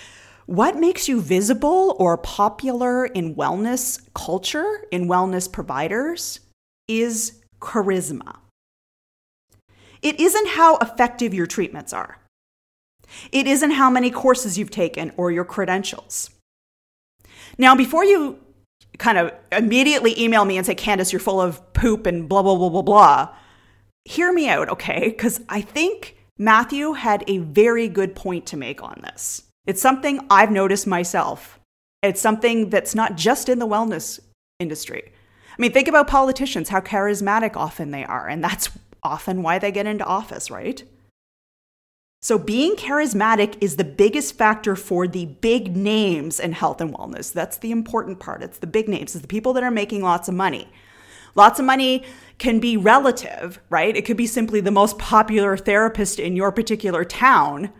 what 0.45 0.75
makes 0.75 1.07
you 1.07 1.21
visible 1.21 1.95
or 1.99 2.17
popular 2.17 3.05
in 3.05 3.35
wellness 3.35 4.01
culture, 4.13 4.85
in 4.91 5.07
wellness 5.07 5.49
providers, 5.49 6.41
is 6.89 7.41
charisma. 7.61 8.39
It 10.01 10.19
isn't 10.19 10.49
how 10.49 10.77
effective 10.77 11.33
your 11.33 11.47
treatments 11.47 11.93
are. 11.93 12.19
It 13.31 13.47
isn't 13.47 13.71
how 13.71 13.89
many 13.89 14.11
courses 14.11 14.57
you've 14.57 14.71
taken 14.71 15.11
or 15.17 15.31
your 15.31 15.45
credentials. 15.45 16.29
Now, 17.57 17.75
before 17.75 18.05
you 18.05 18.39
kind 18.97 19.17
of 19.17 19.31
immediately 19.51 20.19
email 20.21 20.45
me 20.45 20.57
and 20.57 20.65
say, 20.65 20.75
Candace, 20.75 21.11
you're 21.11 21.19
full 21.19 21.41
of 21.41 21.73
poop 21.73 22.05
and 22.05 22.27
blah, 22.27 22.41
blah, 22.41 22.55
blah, 22.55 22.69
blah, 22.69 22.81
blah, 22.81 23.29
hear 24.05 24.31
me 24.31 24.49
out, 24.49 24.69
okay? 24.69 25.09
Because 25.09 25.41
I 25.49 25.61
think 25.61 26.17
Matthew 26.37 26.93
had 26.93 27.23
a 27.27 27.39
very 27.39 27.87
good 27.87 28.15
point 28.15 28.45
to 28.47 28.57
make 28.57 28.81
on 28.81 28.99
this. 29.03 29.43
It's 29.65 29.81
something 29.81 30.25
I've 30.29 30.51
noticed 30.51 30.87
myself. 30.87 31.59
It's 32.01 32.21
something 32.21 32.69
that's 32.69 32.95
not 32.95 33.15
just 33.15 33.49
in 33.49 33.59
the 33.59 33.67
wellness 33.67 34.19
industry. 34.59 35.11
I 35.57 35.61
mean, 35.61 35.73
think 35.73 35.87
about 35.87 36.07
politicians, 36.07 36.69
how 36.69 36.79
charismatic 36.79 37.57
often 37.57 37.91
they 37.91 38.05
are, 38.05 38.27
and 38.27 38.43
that's 38.43 38.69
often 39.03 39.43
why 39.43 39.59
they 39.59 39.71
get 39.71 39.85
into 39.85 40.05
office, 40.05 40.49
right? 40.49 40.83
So, 42.21 42.37
being 42.37 42.75
charismatic 42.75 43.55
is 43.61 43.77
the 43.77 43.85
biggest 43.85 44.37
factor 44.37 44.75
for 44.75 45.07
the 45.07 45.27
big 45.27 45.77
names 45.77 46.37
in 46.37 46.51
health 46.51 46.81
and 46.81 46.93
wellness. 46.93 47.31
That's 47.31 47.55
the 47.55 47.71
important 47.71 48.19
part. 48.19 48.43
It's 48.43 48.57
the 48.57 48.67
big 48.67 48.89
names, 48.89 49.15
it's 49.15 49.21
the 49.21 49.27
people 49.27 49.53
that 49.53 49.63
are 49.63 49.71
making 49.71 50.01
lots 50.01 50.27
of 50.27 50.35
money. 50.35 50.67
Lots 51.35 51.59
of 51.59 51.65
money 51.65 52.03
can 52.37 52.59
be 52.59 52.75
relative, 52.75 53.61
right? 53.69 53.95
It 53.95 54.03
could 54.03 54.17
be 54.17 54.27
simply 54.27 54.59
the 54.59 54.69
most 54.69 54.97
popular 54.97 55.55
therapist 55.55 56.19
in 56.19 56.35
your 56.35 56.51
particular 56.51 57.05
town 57.05 57.71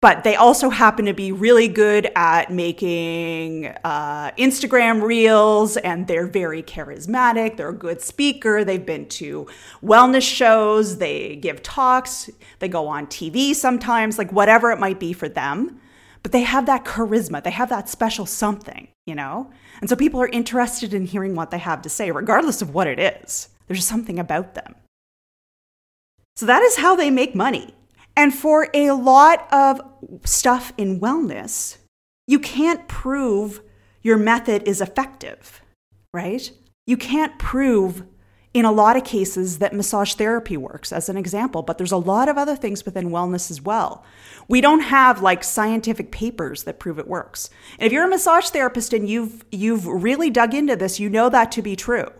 but 0.00 0.24
they 0.24 0.34
also 0.34 0.70
happen 0.70 1.04
to 1.04 1.12
be 1.12 1.30
really 1.30 1.68
good 1.68 2.10
at 2.16 2.50
making 2.50 3.66
uh, 3.84 4.30
Instagram 4.38 5.02
reels 5.02 5.76
and 5.76 6.06
they're 6.06 6.26
very 6.26 6.62
charismatic. 6.62 7.58
They're 7.58 7.68
a 7.68 7.74
good 7.74 8.00
speaker. 8.00 8.64
They've 8.64 8.84
been 8.84 9.06
to 9.08 9.46
wellness 9.82 10.22
shows, 10.22 10.96
they 10.98 11.36
give 11.36 11.62
talks, 11.62 12.30
they 12.60 12.68
go 12.68 12.86
on 12.88 13.08
TV 13.08 13.54
sometimes, 13.54 14.16
like 14.16 14.32
whatever 14.32 14.70
it 14.70 14.78
might 14.78 14.98
be 14.98 15.12
for 15.12 15.28
them. 15.28 15.80
But 16.22 16.32
they 16.32 16.42
have 16.42 16.66
that 16.66 16.84
charisma, 16.84 17.42
they 17.42 17.50
have 17.50 17.68
that 17.68 17.88
special 17.88 18.26
something, 18.26 18.88
you 19.06 19.14
know? 19.14 19.50
And 19.80 19.88
so 19.88 19.96
people 19.96 20.20
are 20.20 20.28
interested 20.28 20.92
in 20.94 21.06
hearing 21.06 21.34
what 21.34 21.50
they 21.50 21.58
have 21.58 21.82
to 21.82 21.88
say, 21.88 22.10
regardless 22.10 22.62
of 22.62 22.74
what 22.74 22.86
it 22.86 22.98
is. 22.98 23.48
There's 23.68 23.86
something 23.86 24.18
about 24.18 24.54
them. 24.54 24.74
So 26.36 26.46
that 26.46 26.62
is 26.62 26.76
how 26.76 26.96
they 26.96 27.10
make 27.10 27.34
money. 27.34 27.74
And 28.16 28.34
for 28.34 28.68
a 28.74 28.90
lot 28.92 29.50
of 29.52 29.80
stuff 30.24 30.72
in 30.76 31.00
wellness, 31.00 31.78
you 32.26 32.38
can't 32.38 32.86
prove 32.88 33.62
your 34.02 34.16
method 34.16 34.62
is 34.66 34.80
effective, 34.80 35.62
right? 36.12 36.50
You 36.86 36.96
can't 36.96 37.38
prove 37.38 38.04
in 38.52 38.64
a 38.64 38.72
lot 38.72 38.96
of 38.96 39.04
cases 39.04 39.58
that 39.58 39.72
massage 39.72 40.14
therapy 40.14 40.56
works 40.56 40.92
as 40.92 41.08
an 41.08 41.16
example, 41.16 41.62
but 41.62 41.78
there's 41.78 41.92
a 41.92 41.96
lot 41.96 42.28
of 42.28 42.36
other 42.36 42.56
things 42.56 42.84
within 42.84 43.10
wellness 43.10 43.50
as 43.50 43.62
well. 43.62 44.04
We 44.48 44.60
don't 44.60 44.80
have 44.80 45.22
like 45.22 45.44
scientific 45.44 46.10
papers 46.10 46.64
that 46.64 46.80
prove 46.80 46.98
it 46.98 47.06
works. 47.06 47.48
And 47.78 47.86
if 47.86 47.92
you're 47.92 48.06
a 48.06 48.08
massage 48.08 48.48
therapist 48.48 48.92
and 48.92 49.08
you've 49.08 49.44
you've 49.52 49.86
really 49.86 50.30
dug 50.30 50.52
into 50.52 50.74
this, 50.74 50.98
you 50.98 51.08
know 51.08 51.28
that 51.28 51.52
to 51.52 51.62
be 51.62 51.76
true. 51.76 52.10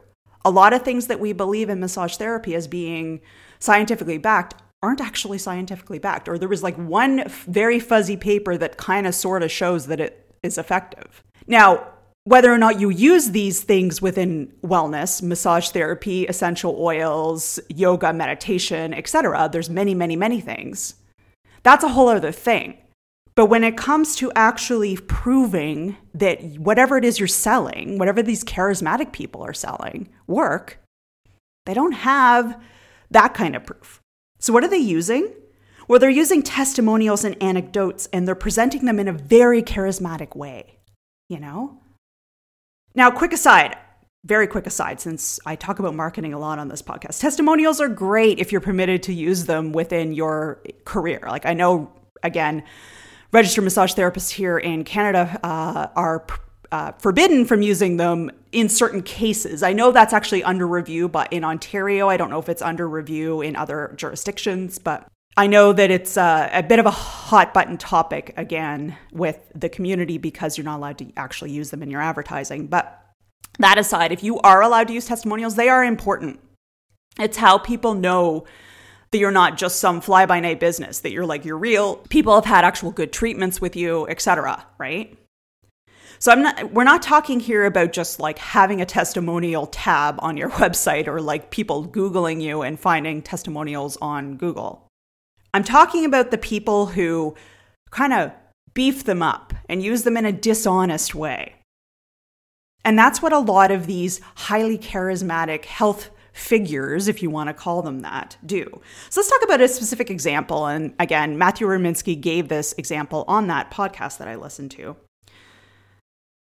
A 0.44 0.50
lot 0.50 0.72
of 0.72 0.82
things 0.82 1.08
that 1.08 1.20
we 1.20 1.32
believe 1.32 1.68
in 1.68 1.80
massage 1.80 2.16
therapy 2.16 2.54
as 2.54 2.68
being 2.68 3.20
scientifically 3.58 4.18
backed 4.18 4.54
aren't 4.82 5.00
actually 5.00 5.38
scientifically 5.38 5.98
backed, 5.98 6.28
or 6.28 6.38
there 6.38 6.48
was 6.48 6.62
like 6.62 6.76
one 6.76 7.24
very 7.28 7.78
fuzzy 7.78 8.16
paper 8.16 8.56
that 8.56 8.76
kind 8.76 9.06
of 9.06 9.14
sort 9.14 9.42
of 9.42 9.50
shows 9.50 9.86
that 9.86 10.00
it 10.00 10.32
is 10.42 10.56
effective. 10.56 11.22
Now, 11.46 11.86
whether 12.24 12.52
or 12.52 12.58
not 12.58 12.80
you 12.80 12.90
use 12.90 13.30
these 13.30 13.62
things 13.62 14.00
within 14.02 14.52
wellness, 14.62 15.22
massage 15.22 15.70
therapy, 15.70 16.26
essential 16.26 16.76
oils, 16.78 17.58
yoga, 17.68 18.12
meditation, 18.12 18.94
etc., 18.94 19.48
there's 19.50 19.70
many, 19.70 19.94
many, 19.94 20.16
many 20.16 20.40
things. 20.40 20.94
That's 21.62 21.84
a 21.84 21.88
whole 21.88 22.08
other 22.08 22.32
thing. 22.32 22.76
But 23.34 23.46
when 23.46 23.64
it 23.64 23.76
comes 23.76 24.16
to 24.16 24.32
actually 24.34 24.96
proving 24.96 25.96
that 26.14 26.42
whatever 26.58 26.98
it 26.98 27.04
is 27.04 27.18
you're 27.18 27.28
selling, 27.28 27.98
whatever 27.98 28.22
these 28.22 28.44
charismatic 28.44 29.12
people 29.12 29.42
are 29.42 29.54
selling, 29.54 30.08
work, 30.26 30.78
they 31.64 31.74
don't 31.74 31.92
have 31.92 32.60
that 33.10 33.34
kind 33.34 33.56
of 33.56 33.64
proof. 33.64 34.00
So, 34.40 34.52
what 34.52 34.64
are 34.64 34.68
they 34.68 34.78
using? 34.78 35.32
Well, 35.86 35.98
they're 35.98 36.10
using 36.10 36.42
testimonials 36.42 37.24
and 37.24 37.40
anecdotes, 37.42 38.08
and 38.12 38.26
they're 38.26 38.34
presenting 38.34 38.86
them 38.86 38.98
in 38.98 39.08
a 39.08 39.12
very 39.12 39.62
charismatic 39.62 40.36
way, 40.36 40.78
you 41.28 41.38
know? 41.38 41.78
Now, 42.94 43.10
quick 43.10 43.32
aside, 43.32 43.76
very 44.24 44.46
quick 44.46 44.66
aside, 44.66 45.00
since 45.00 45.40
I 45.44 45.56
talk 45.56 45.78
about 45.78 45.94
marketing 45.94 46.32
a 46.32 46.38
lot 46.38 46.58
on 46.58 46.68
this 46.68 46.80
podcast, 46.80 47.20
testimonials 47.20 47.80
are 47.80 47.88
great 47.88 48.38
if 48.38 48.52
you're 48.52 48.60
permitted 48.60 49.02
to 49.04 49.12
use 49.12 49.44
them 49.44 49.72
within 49.72 50.12
your 50.12 50.62
career. 50.84 51.20
Like, 51.26 51.44
I 51.44 51.54
know, 51.54 51.92
again, 52.22 52.62
registered 53.32 53.64
massage 53.64 53.94
therapists 53.94 54.30
here 54.30 54.58
in 54.58 54.84
Canada 54.84 55.38
uh, 55.42 55.88
are 55.96 56.24
uh, 56.72 56.92
forbidden 56.98 57.44
from 57.44 57.62
using 57.62 57.96
them 57.96 58.30
in 58.52 58.68
certain 58.68 59.02
cases. 59.02 59.62
I 59.62 59.72
know 59.72 59.90
that's 59.92 60.12
actually 60.12 60.44
under 60.44 60.66
review, 60.66 61.08
but 61.08 61.32
in 61.32 61.44
Ontario, 61.44 62.08
I 62.08 62.16
don't 62.16 62.30
know 62.30 62.38
if 62.38 62.48
it's 62.48 62.62
under 62.62 62.88
review 62.88 63.40
in 63.40 63.56
other 63.56 63.92
jurisdictions, 63.96 64.78
but 64.78 65.06
I 65.36 65.46
know 65.46 65.72
that 65.72 65.90
it's 65.90 66.16
uh, 66.16 66.48
a 66.52 66.62
bit 66.62 66.78
of 66.78 66.86
a 66.86 66.90
hot 66.90 67.54
button 67.54 67.78
topic 67.78 68.34
again 68.36 68.96
with 69.12 69.38
the 69.54 69.68
community 69.68 70.18
because 70.18 70.58
you're 70.58 70.64
not 70.64 70.78
allowed 70.78 70.98
to 70.98 71.12
actually 71.16 71.52
use 71.52 71.70
them 71.70 71.82
in 71.82 71.90
your 71.90 72.00
advertising. 72.00 72.66
But 72.66 73.00
that 73.58 73.78
aside, 73.78 74.12
if 74.12 74.22
you 74.22 74.38
are 74.40 74.62
allowed 74.62 74.88
to 74.88 74.92
use 74.92 75.06
testimonials, 75.06 75.56
they 75.56 75.68
are 75.68 75.84
important. 75.84 76.40
It's 77.18 77.36
how 77.36 77.58
people 77.58 77.94
know 77.94 78.44
that 79.10 79.18
you're 79.18 79.30
not 79.30 79.56
just 79.56 79.80
some 79.80 80.00
fly 80.00 80.26
by 80.26 80.40
night 80.40 80.60
business, 80.60 81.00
that 81.00 81.10
you're 81.10 81.26
like, 81.26 81.44
you're 81.44 81.58
real. 81.58 81.96
People 81.96 82.34
have 82.34 82.44
had 82.44 82.64
actual 82.64 82.92
good 82.92 83.12
treatments 83.12 83.60
with 83.60 83.74
you, 83.74 84.06
etc. 84.08 84.64
right? 84.78 85.16
So 86.20 86.30
I'm 86.30 86.42
not 86.42 86.72
we're 86.72 86.84
not 86.84 87.00
talking 87.00 87.40
here 87.40 87.64
about 87.64 87.92
just 87.92 88.20
like 88.20 88.38
having 88.38 88.82
a 88.82 88.86
testimonial 88.86 89.66
tab 89.66 90.16
on 90.18 90.36
your 90.36 90.50
website 90.60 91.06
or 91.08 91.20
like 91.20 91.50
people 91.50 91.88
googling 91.88 92.42
you 92.42 92.60
and 92.60 92.78
finding 92.78 93.22
testimonials 93.22 93.96
on 94.02 94.36
Google. 94.36 94.86
I'm 95.54 95.64
talking 95.64 96.04
about 96.04 96.30
the 96.30 96.38
people 96.38 96.86
who 96.86 97.34
kind 97.90 98.12
of 98.12 98.32
beef 98.74 99.04
them 99.04 99.22
up 99.22 99.54
and 99.68 99.82
use 99.82 100.02
them 100.02 100.16
in 100.16 100.26
a 100.26 100.32
dishonest 100.32 101.14
way. 101.14 101.54
And 102.84 102.98
that's 102.98 103.20
what 103.20 103.32
a 103.32 103.38
lot 103.38 103.70
of 103.70 103.86
these 103.86 104.20
highly 104.36 104.78
charismatic 104.78 105.64
health 105.64 106.10
figures, 106.32 107.08
if 107.08 107.22
you 107.22 107.30
want 107.30 107.48
to 107.48 107.54
call 107.54 107.82
them 107.82 108.00
that, 108.00 108.36
do. 108.44 108.80
So 109.08 109.20
let's 109.20 109.30
talk 109.30 109.42
about 109.42 109.60
a 109.60 109.68
specific 109.68 110.10
example. 110.10 110.66
And 110.66 110.94
again, 110.98 111.36
Matthew 111.36 111.66
Rominsky 111.66 112.18
gave 112.18 112.48
this 112.48 112.74
example 112.78 113.24
on 113.26 113.48
that 113.48 113.70
podcast 113.70 114.18
that 114.18 114.28
I 114.28 114.36
listened 114.36 114.70
to. 114.72 114.96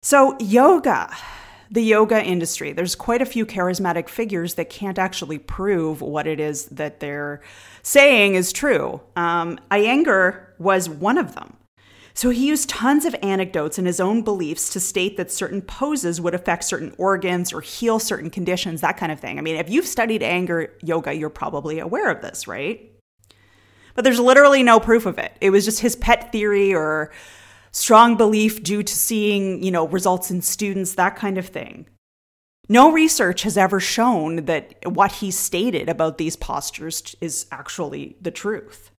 So, 0.05 0.35
yoga, 0.37 1.09
the 1.71 1.81
yoga 1.81 2.21
industry, 2.21 2.73
there's 2.73 2.93
quite 2.93 3.21
a 3.21 3.25
few 3.25 3.45
charismatic 3.45 4.09
figures 4.09 4.55
that 4.55 4.69
can't 4.69 4.99
actually 4.99 5.39
prove 5.39 6.01
what 6.01 6.27
it 6.27 6.41
is 6.41 6.65
that 6.65 6.99
they're 6.99 7.39
saying 7.83 8.35
is 8.35 8.51
true. 8.51 8.99
Um, 9.15 9.57
Iyengar 9.71 10.47
was 10.59 10.89
one 10.89 11.17
of 11.17 11.35
them. 11.35 11.55
So 12.13 12.31
he 12.31 12.47
used 12.47 12.67
tons 12.67 13.05
of 13.05 13.15
anecdotes 13.23 13.77
and 13.77 13.87
his 13.87 14.01
own 14.01 14.23
beliefs 14.23 14.69
to 14.71 14.81
state 14.81 15.15
that 15.15 15.31
certain 15.31 15.61
poses 15.61 16.19
would 16.19 16.35
affect 16.35 16.65
certain 16.65 16.93
organs 16.97 17.53
or 17.53 17.61
heal 17.61 17.97
certain 17.97 18.29
conditions, 18.29 18.81
that 18.81 18.97
kind 18.97 19.11
of 19.11 19.21
thing. 19.21 19.39
I 19.39 19.41
mean, 19.41 19.55
if 19.55 19.69
you've 19.69 19.87
studied 19.87 20.21
Iyengar 20.21 20.71
yoga, 20.83 21.13
you're 21.13 21.29
probably 21.29 21.79
aware 21.79 22.11
of 22.11 22.21
this, 22.21 22.45
right? 22.45 22.91
But 23.95 24.03
there's 24.03 24.19
literally 24.19 24.63
no 24.63 24.81
proof 24.81 25.05
of 25.05 25.17
it. 25.17 25.31
It 25.39 25.51
was 25.51 25.63
just 25.63 25.79
his 25.79 25.95
pet 25.95 26.33
theory 26.33 26.73
or 26.73 27.11
strong 27.73 28.15
belief 28.15 28.63
due 28.63 28.83
to 28.83 28.95
seeing, 28.95 29.61
you 29.61 29.71
know, 29.71 29.87
results 29.87 30.31
in 30.31 30.41
students, 30.41 30.95
that 30.95 31.15
kind 31.15 31.37
of 31.37 31.47
thing. 31.47 31.87
No 32.69 32.91
research 32.91 33.43
has 33.43 33.57
ever 33.57 33.79
shown 33.79 34.45
that 34.45 34.75
what 34.85 35.11
he 35.13 35.31
stated 35.31 35.89
about 35.89 36.17
these 36.17 36.37
postures 36.37 37.15
is 37.19 37.45
actually 37.51 38.15
the 38.21 38.31
truth. 38.31 38.91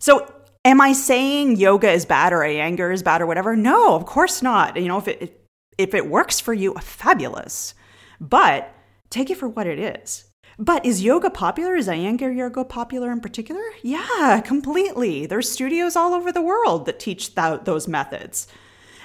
So, 0.00 0.32
am 0.64 0.80
I 0.80 0.92
saying 0.92 1.56
yoga 1.56 1.90
is 1.92 2.04
bad 2.04 2.32
or 2.32 2.40
Iyengar 2.40 2.92
is 2.92 3.04
bad 3.04 3.22
or 3.22 3.26
whatever? 3.26 3.54
No, 3.54 3.94
of 3.94 4.04
course 4.04 4.42
not. 4.42 4.76
You 4.76 4.88
know, 4.88 4.98
if 4.98 5.06
it 5.06 5.48
if 5.76 5.94
it 5.94 6.08
works 6.08 6.40
for 6.40 6.52
you, 6.52 6.74
fabulous. 6.74 7.74
But 8.20 8.74
take 9.10 9.30
it 9.30 9.36
for 9.36 9.48
what 9.48 9.68
it 9.68 9.78
is. 9.78 10.24
But 10.58 10.84
is 10.84 11.04
yoga 11.04 11.30
popular? 11.30 11.76
Is 11.76 11.86
Iyengar 11.86 12.36
yoga 12.36 12.64
popular 12.64 13.12
in 13.12 13.20
particular? 13.20 13.62
Yeah, 13.82 14.42
completely. 14.44 15.24
There's 15.24 15.50
studios 15.50 15.94
all 15.94 16.12
over 16.14 16.32
the 16.32 16.42
world 16.42 16.84
that 16.86 16.98
teach 16.98 17.36
th- 17.36 17.60
those 17.62 17.86
methods. 17.86 18.48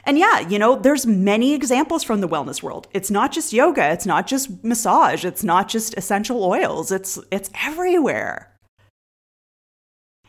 And 0.03 0.17
yeah, 0.17 0.39
you 0.39 0.57
know, 0.57 0.75
there's 0.75 1.05
many 1.05 1.53
examples 1.53 2.03
from 2.03 2.21
the 2.21 2.27
wellness 2.27 2.63
world. 2.63 2.87
It's 2.91 3.11
not 3.11 3.31
just 3.31 3.53
yoga, 3.53 3.91
it's 3.91 4.07
not 4.07 4.25
just 4.25 4.63
massage, 4.63 5.23
it's 5.23 5.43
not 5.43 5.69
just 5.69 5.95
essential 5.95 6.43
oils. 6.43 6.91
It's 6.91 7.19
it's 7.31 7.51
everywhere. 7.63 8.49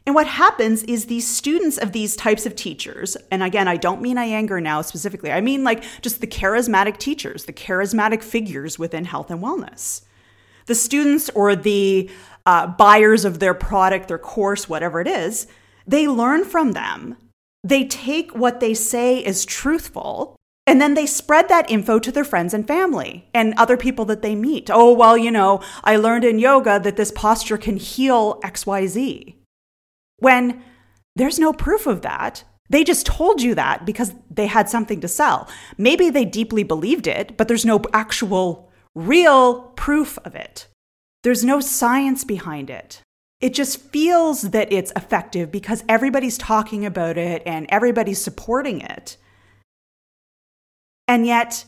And 0.06 0.14
what 0.14 0.26
happens 0.26 0.82
is 0.82 1.06
these 1.06 1.26
students 1.26 1.78
of 1.78 1.92
these 1.92 2.14
types 2.14 2.44
of 2.44 2.54
teachers, 2.54 3.16
and 3.30 3.42
again, 3.42 3.66
I 3.66 3.78
don't 3.78 4.02
mean 4.02 4.18
Iyengar 4.18 4.62
now 4.62 4.82
specifically, 4.82 5.32
I 5.32 5.40
mean 5.40 5.64
like 5.64 5.82
just 6.02 6.20
the 6.20 6.26
charismatic 6.26 6.98
teachers, 6.98 7.46
the 7.46 7.54
charismatic 7.54 8.22
figures 8.22 8.78
within 8.78 9.06
health 9.06 9.30
and 9.30 9.42
wellness 9.42 10.02
the 10.66 10.75
students 10.75 11.30
or 11.30 11.54
the 11.56 12.11
uh, 12.47 12.66
buyers 12.66 13.25
of 13.25 13.38
their 13.38 13.54
product, 13.54 14.09
their 14.09 14.18
course, 14.18 14.68
whatever 14.68 15.00
it 15.00 15.09
is, 15.09 15.47
they 15.87 16.06
learn 16.06 16.44
from 16.44 16.73
them. 16.73 17.16
They 17.62 17.87
take 17.87 18.35
what 18.35 18.61
they 18.61 18.75
say 18.75 19.18
is 19.18 19.44
truthful 19.44 20.37
and 20.66 20.80
then 20.80 20.94
they 20.94 21.06
spread 21.06 21.49
that 21.49 21.71
info 21.71 21.99
to 21.99 22.11
their 22.11 22.25
friends 22.25 22.54
and 22.54 22.66
family 22.66 23.28
and 23.35 23.52
other 23.56 23.76
people 23.76 24.06
that 24.06 24.23
they 24.23 24.35
meet. 24.35 24.71
Oh, 24.73 24.92
well, 24.92 25.16
you 25.16 25.30
know, 25.30 25.62
I 25.83 25.97
learned 25.97 26.25
in 26.25 26.38
yoga 26.38 26.80
that 26.80 26.97
this 26.97 27.11
posture 27.11 27.59
can 27.59 27.76
heal 27.76 28.40
XYZ. 28.40 29.35
When 30.18 30.62
there's 31.16 31.38
no 31.38 31.52
proof 31.52 31.87
of 31.87 32.02
that. 32.02 32.44
They 32.71 32.83
just 32.83 33.06
told 33.06 33.42
you 33.42 33.54
that 33.54 33.85
because 33.85 34.14
they 34.30 34.47
had 34.47 34.68
something 34.68 35.00
to 35.00 35.09
sell. 35.09 35.49
Maybe 35.76 36.11
they 36.11 36.25
deeply 36.25 36.62
believed 36.62 37.06
it, 37.06 37.37
but 37.37 37.47
there's 37.47 37.64
no 37.64 37.80
actual 37.92 38.73
real 38.94 39.72
proof 39.76 40.18
of 40.24 40.34
it. 40.34 40.68
There's 41.22 41.44
no 41.44 41.60
science 41.60 42.24
behind 42.24 42.70
it. 42.70 43.00
it 43.44 43.52
just 43.52 43.78
feels 43.90 44.40
that 44.40 44.72
it's 44.72 44.90
effective 44.96 45.52
because 45.52 45.84
everybody's 45.86 46.38
talking 46.38 46.86
about 46.86 47.18
it 47.18 47.42
and 47.44 47.66
everybody's 47.68 48.18
supporting 48.18 48.80
it. 48.80 49.18
And 51.06 51.26
yet, 51.26 51.66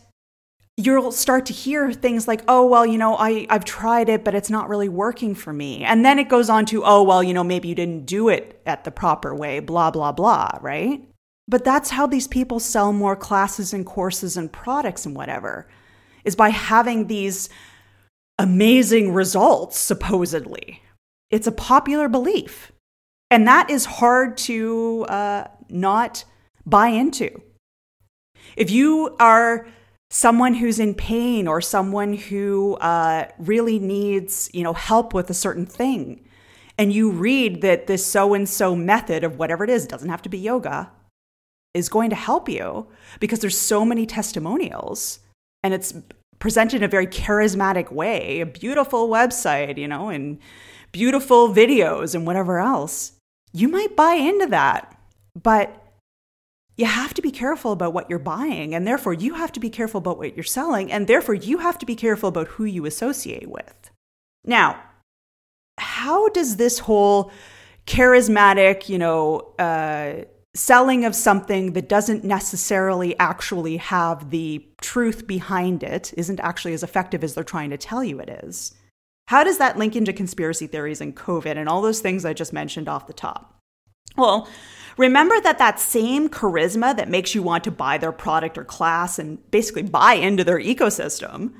you'll 0.78 1.12
start 1.12 1.44
to 1.46 1.52
hear 1.52 1.92
things 1.92 2.26
like, 2.26 2.42
oh, 2.48 2.64
well, 2.64 2.86
you 2.86 2.96
know, 2.96 3.14
I, 3.16 3.46
I've 3.50 3.66
tried 3.66 4.08
it, 4.08 4.24
but 4.24 4.34
it's 4.34 4.48
not 4.48 4.70
really 4.70 4.88
working 4.88 5.34
for 5.34 5.52
me. 5.52 5.84
And 5.84 6.02
then 6.02 6.18
it 6.18 6.30
goes 6.30 6.48
on 6.48 6.64
to, 6.66 6.82
oh, 6.82 7.02
well, 7.02 7.22
you 7.22 7.34
know, 7.34 7.44
maybe 7.44 7.68
you 7.68 7.74
didn't 7.74 8.06
do 8.06 8.30
it 8.30 8.62
at 8.64 8.84
the 8.84 8.90
proper 8.90 9.34
way, 9.34 9.60
blah, 9.60 9.90
blah, 9.90 10.12
blah, 10.12 10.58
right? 10.62 11.06
But 11.46 11.62
that's 11.62 11.90
how 11.90 12.06
these 12.06 12.26
people 12.26 12.58
sell 12.58 12.90
more 12.90 13.16
classes 13.16 13.74
and 13.74 13.84
courses 13.84 14.38
and 14.38 14.50
products 14.50 15.04
and 15.04 15.14
whatever, 15.14 15.68
is 16.26 16.36
by 16.36 16.50
having 16.50 17.06
these 17.06 17.48
amazing 18.38 19.14
results, 19.14 19.78
supposedly, 19.78 20.82
it's 21.30 21.46
a 21.46 21.52
popular 21.52 22.08
belief. 22.08 22.72
And 23.30 23.46
that 23.48 23.70
is 23.70 23.84
hard 23.86 24.36
to 24.38 25.06
uh, 25.08 25.48
not 25.68 26.24
buy 26.64 26.88
into. 26.88 27.40
If 28.56 28.70
you 28.70 29.16
are 29.18 29.66
someone 30.10 30.54
who's 30.54 30.78
in 30.78 30.94
pain 30.94 31.48
or 31.48 31.60
someone 31.60 32.14
who 32.14 32.74
uh, 32.76 33.26
really 33.38 33.78
needs 33.78 34.48
you 34.52 34.62
know 34.62 34.72
help 34.72 35.12
with 35.12 35.28
a 35.30 35.34
certain 35.34 35.66
thing 35.66 36.24
and 36.78 36.92
you 36.92 37.10
read 37.10 37.60
that 37.62 37.86
this 37.86 38.06
so 38.06 38.32
and 38.34 38.48
so 38.48 38.76
method 38.76 39.24
of 39.24 39.36
whatever 39.36 39.64
it 39.64 39.70
is 39.70 39.86
doesn't 39.86 40.08
have 40.08 40.22
to 40.22 40.28
be 40.28 40.38
yoga 40.38 40.90
is 41.74 41.88
going 41.88 42.08
to 42.08 42.16
help 42.16 42.48
you 42.48 42.86
because 43.18 43.40
there's 43.40 43.58
so 43.58 43.84
many 43.84 44.06
testimonials 44.06 45.18
and 45.66 45.74
it's 45.74 45.92
presented 46.38 46.76
in 46.76 46.82
a 46.82 46.88
very 46.88 47.06
charismatic 47.06 47.90
way 47.90 48.40
a 48.40 48.46
beautiful 48.46 49.08
website 49.08 49.78
you 49.78 49.88
know 49.88 50.08
and 50.08 50.38
beautiful 50.96 51.52
videos 51.52 52.14
and 52.14 52.26
whatever 52.26 52.58
else, 52.58 53.12
you 53.52 53.68
might 53.68 53.94
buy 53.94 54.14
into 54.14 54.46
that. 54.46 54.98
But 55.40 55.82
you 56.78 56.86
have 56.86 57.12
to 57.12 57.20
be 57.20 57.30
careful 57.30 57.72
about 57.72 57.92
what 57.92 58.08
you're 58.08 58.18
buying, 58.18 58.74
and 58.74 58.86
therefore 58.86 59.12
you 59.12 59.34
have 59.34 59.52
to 59.52 59.60
be 59.60 59.68
careful 59.68 59.98
about 59.98 60.16
what 60.16 60.34
you're 60.34 60.44
selling, 60.44 60.90
and 60.90 61.06
therefore 61.06 61.34
you 61.34 61.58
have 61.58 61.76
to 61.78 61.86
be 61.86 61.94
careful 61.94 62.30
about 62.30 62.48
who 62.48 62.64
you 62.64 62.86
associate 62.86 63.50
with. 63.50 63.90
Now, 64.44 64.82
how 65.78 66.30
does 66.30 66.56
this 66.56 66.78
whole 66.78 67.30
charismatic, 67.86 68.88
you 68.88 68.96
know, 68.96 69.54
uh, 69.58 70.24
selling 70.56 71.04
of 71.04 71.14
something 71.14 71.72
that 71.72 71.88
doesn't 71.88 72.24
necessarily 72.24 73.18
actually 73.18 73.76
have 73.76 74.30
the 74.30 74.66
truth 74.80 75.26
behind 75.26 75.82
it, 75.82 76.12
isn't 76.16 76.40
actually 76.40 76.74
as 76.74 76.82
effective 76.82 77.22
as 77.22 77.34
they're 77.34 77.44
trying 77.44 77.70
to 77.70 77.78
tell 77.78 78.02
you 78.02 78.18
it 78.20 78.28
is? 78.44 78.74
How 79.28 79.44
does 79.44 79.58
that 79.58 79.76
link 79.76 79.96
into 79.96 80.12
conspiracy 80.12 80.66
theories 80.66 81.00
and 81.00 81.16
COVID 81.16 81.56
and 81.56 81.68
all 81.68 81.82
those 81.82 82.00
things 82.00 82.24
I 82.24 82.32
just 82.32 82.52
mentioned 82.52 82.88
off 82.88 83.06
the 83.06 83.12
top? 83.12 83.54
Well, 84.16 84.48
remember 84.96 85.40
that 85.40 85.58
that 85.58 85.80
same 85.80 86.28
charisma 86.28 86.96
that 86.96 87.08
makes 87.08 87.34
you 87.34 87.42
want 87.42 87.64
to 87.64 87.70
buy 87.70 87.98
their 87.98 88.12
product 88.12 88.56
or 88.56 88.64
class 88.64 89.18
and 89.18 89.50
basically 89.50 89.82
buy 89.82 90.14
into 90.14 90.44
their 90.44 90.60
ecosystem 90.60 91.54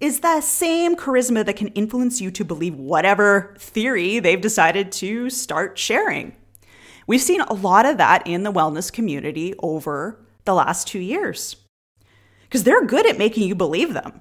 is 0.00 0.20
that 0.20 0.44
same 0.44 0.94
charisma 0.96 1.44
that 1.44 1.56
can 1.56 1.68
influence 1.68 2.20
you 2.20 2.30
to 2.30 2.44
believe 2.44 2.74
whatever 2.74 3.54
theory 3.58 4.18
they've 4.18 4.40
decided 4.40 4.92
to 4.92 5.30
start 5.30 5.78
sharing. 5.78 6.36
We've 7.06 7.22
seen 7.22 7.40
a 7.40 7.52
lot 7.52 7.86
of 7.86 7.98
that 7.98 8.26
in 8.26 8.42
the 8.42 8.52
wellness 8.52 8.92
community 8.92 9.54
over 9.60 10.24
the 10.44 10.54
last 10.54 10.88
two 10.88 10.98
years 10.98 11.56
because 12.44 12.64
they're 12.64 12.84
good 12.84 13.06
at 13.06 13.18
making 13.18 13.46
you 13.46 13.54
believe 13.54 13.92
them. 13.92 14.20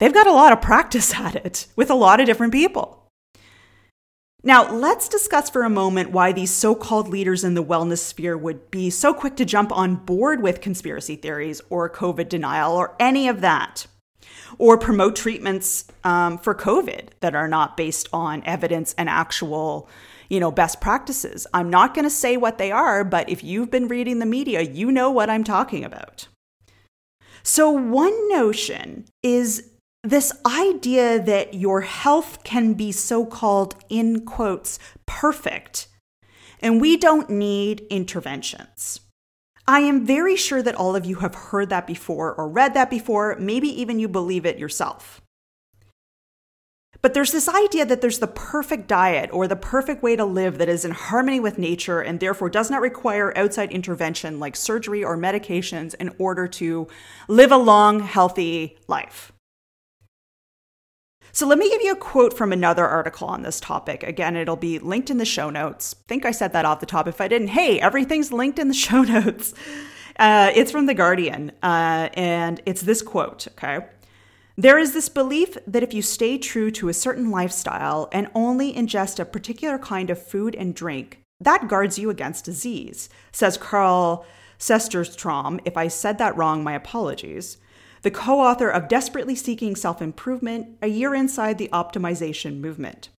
They've 0.00 0.14
got 0.14 0.26
a 0.26 0.32
lot 0.32 0.52
of 0.52 0.60
practice 0.60 1.14
at 1.18 1.34
it 1.34 1.66
with 1.76 1.90
a 1.90 1.94
lot 1.94 2.20
of 2.20 2.26
different 2.26 2.52
people. 2.52 2.98
Now, 4.44 4.72
let's 4.72 5.08
discuss 5.08 5.50
for 5.50 5.64
a 5.64 5.70
moment 5.70 6.12
why 6.12 6.32
these 6.32 6.52
so 6.52 6.76
called 6.76 7.08
leaders 7.08 7.42
in 7.42 7.54
the 7.54 7.64
wellness 7.64 7.98
sphere 7.98 8.36
would 8.36 8.70
be 8.70 8.88
so 8.88 9.12
quick 9.12 9.34
to 9.36 9.44
jump 9.44 9.72
on 9.72 9.96
board 9.96 10.42
with 10.42 10.60
conspiracy 10.60 11.16
theories 11.16 11.60
or 11.70 11.90
COVID 11.90 12.28
denial 12.28 12.76
or 12.76 12.94
any 13.00 13.26
of 13.26 13.40
that, 13.40 13.88
or 14.56 14.78
promote 14.78 15.16
treatments 15.16 15.86
um, 16.04 16.38
for 16.38 16.54
COVID 16.54 17.08
that 17.18 17.34
are 17.34 17.48
not 17.48 17.76
based 17.76 18.08
on 18.12 18.44
evidence 18.44 18.94
and 18.96 19.08
actual 19.08 19.88
you 20.28 20.40
know 20.40 20.50
best 20.50 20.80
practices 20.80 21.46
i'm 21.54 21.70
not 21.70 21.94
going 21.94 22.04
to 22.04 22.10
say 22.10 22.36
what 22.36 22.58
they 22.58 22.70
are 22.70 23.04
but 23.04 23.28
if 23.28 23.42
you've 23.42 23.70
been 23.70 23.88
reading 23.88 24.18
the 24.18 24.26
media 24.26 24.60
you 24.60 24.92
know 24.92 25.10
what 25.10 25.30
i'm 25.30 25.44
talking 25.44 25.84
about 25.84 26.28
so 27.42 27.70
one 27.70 28.28
notion 28.28 29.06
is 29.22 29.70
this 30.02 30.32
idea 30.46 31.20
that 31.20 31.54
your 31.54 31.80
health 31.80 32.44
can 32.44 32.74
be 32.74 32.92
so 32.92 33.26
called, 33.26 33.74
in 33.88 34.24
quotes, 34.24 34.78
perfect, 35.06 35.88
and 36.60 36.80
we 36.80 36.96
don't 36.96 37.30
need 37.30 37.86
interventions. 37.90 39.00
I 39.66 39.80
am 39.80 40.06
very 40.06 40.36
sure 40.36 40.62
that 40.62 40.74
all 40.74 40.96
of 40.96 41.04
you 41.04 41.16
have 41.16 41.34
heard 41.34 41.68
that 41.68 41.86
before 41.86 42.34
or 42.34 42.48
read 42.48 42.74
that 42.74 42.90
before, 42.90 43.36
maybe 43.38 43.68
even 43.68 43.98
you 43.98 44.08
believe 44.08 44.46
it 44.46 44.58
yourself. 44.58 45.20
But 47.00 47.14
there's 47.14 47.30
this 47.30 47.48
idea 47.48 47.86
that 47.86 48.00
there's 48.00 48.18
the 48.18 48.26
perfect 48.26 48.88
diet 48.88 49.30
or 49.32 49.46
the 49.46 49.56
perfect 49.56 50.02
way 50.02 50.16
to 50.16 50.24
live 50.24 50.58
that 50.58 50.68
is 50.68 50.84
in 50.84 50.90
harmony 50.90 51.38
with 51.38 51.58
nature 51.58 52.00
and 52.00 52.18
therefore 52.18 52.50
does 52.50 52.70
not 52.70 52.80
require 52.80 53.36
outside 53.36 53.70
intervention 53.70 54.40
like 54.40 54.56
surgery 54.56 55.04
or 55.04 55.16
medications 55.16 55.94
in 55.94 56.14
order 56.18 56.48
to 56.48 56.88
live 57.28 57.52
a 57.52 57.56
long, 57.56 58.00
healthy 58.00 58.76
life. 58.88 59.32
So 61.30 61.46
let 61.46 61.58
me 61.58 61.70
give 61.70 61.82
you 61.82 61.92
a 61.92 61.96
quote 61.96 62.36
from 62.36 62.52
another 62.52 62.84
article 62.84 63.28
on 63.28 63.42
this 63.42 63.60
topic. 63.60 64.02
Again, 64.02 64.34
it'll 64.34 64.56
be 64.56 64.80
linked 64.80 65.08
in 65.08 65.18
the 65.18 65.24
show 65.24 65.50
notes. 65.50 65.94
I 65.96 66.02
think 66.08 66.24
I 66.24 66.32
said 66.32 66.52
that 66.52 66.64
off 66.64 66.80
the 66.80 66.86
top. 66.86 67.06
If 67.06 67.20
I 67.20 67.28
didn't, 67.28 67.48
hey, 67.48 67.78
everything's 67.78 68.32
linked 68.32 68.58
in 68.58 68.66
the 68.66 68.74
show 68.86 69.02
notes. 69.02 69.54
Uh, 70.18 70.50
it's 70.52 70.72
from 70.72 70.86
The 70.86 70.94
Guardian, 70.94 71.52
uh, 71.62 72.08
and 72.14 72.60
it's 72.66 72.82
this 72.82 73.02
quote, 73.02 73.46
okay? 73.52 73.86
There 74.58 74.76
is 74.76 74.92
this 74.92 75.08
belief 75.08 75.56
that 75.68 75.84
if 75.84 75.94
you 75.94 76.02
stay 76.02 76.36
true 76.36 76.72
to 76.72 76.88
a 76.88 76.92
certain 76.92 77.30
lifestyle 77.30 78.08
and 78.10 78.26
only 78.34 78.72
ingest 78.72 79.20
a 79.20 79.24
particular 79.24 79.78
kind 79.78 80.10
of 80.10 80.20
food 80.20 80.56
and 80.56 80.74
drink, 80.74 81.20
that 81.38 81.68
guards 81.68 81.96
you 81.96 82.10
against 82.10 82.44
disease, 82.44 83.08
says 83.30 83.56
Carl 83.56 84.26
Sesterstrom. 84.58 85.60
If 85.64 85.76
I 85.76 85.86
said 85.86 86.18
that 86.18 86.36
wrong, 86.36 86.64
my 86.64 86.74
apologies 86.74 87.58
the 88.02 88.10
co 88.10 88.40
author 88.40 88.68
of 88.68 88.88
Desperately 88.88 89.36
Seeking 89.36 89.76
Self 89.76 90.02
Improvement, 90.02 90.76
a 90.82 90.88
year 90.88 91.14
inside 91.14 91.58
the 91.58 91.68
optimization 91.72 92.58
movement. 92.58 93.10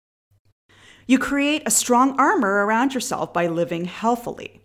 You 1.07 1.19
create 1.19 1.63
a 1.65 1.71
strong 1.71 2.19
armor 2.19 2.65
around 2.65 2.93
yourself 2.93 3.33
by 3.33 3.47
living 3.47 3.85
healthily. 3.85 4.61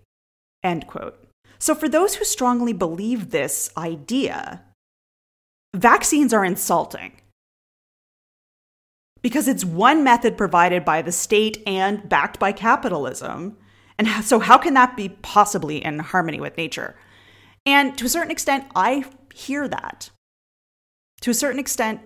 End 0.64 0.88
quote. 0.88 1.24
So, 1.60 1.74
for 1.74 1.88
those 1.88 2.16
who 2.16 2.24
strongly 2.24 2.72
believe 2.72 3.30
this 3.30 3.70
idea, 3.76 4.62
vaccines 5.74 6.32
are 6.32 6.44
insulting 6.44 7.12
because 9.22 9.48
it's 9.48 9.64
one 9.64 10.04
method 10.04 10.36
provided 10.36 10.84
by 10.84 11.02
the 11.02 11.12
state 11.12 11.62
and 11.66 12.08
backed 12.08 12.38
by 12.38 12.52
capitalism. 12.52 13.56
And 13.98 14.08
so, 14.24 14.38
how 14.38 14.58
can 14.58 14.74
that 14.74 14.96
be 14.96 15.08
possibly 15.08 15.84
in 15.84 15.98
harmony 15.98 16.40
with 16.40 16.56
nature? 16.56 16.96
And 17.66 17.96
to 17.98 18.06
a 18.06 18.08
certain 18.08 18.30
extent, 18.30 18.66
I 18.74 19.04
hear 19.34 19.66
that. 19.68 20.10
To 21.22 21.30
a 21.30 21.34
certain 21.34 21.60
extent, 21.60 22.00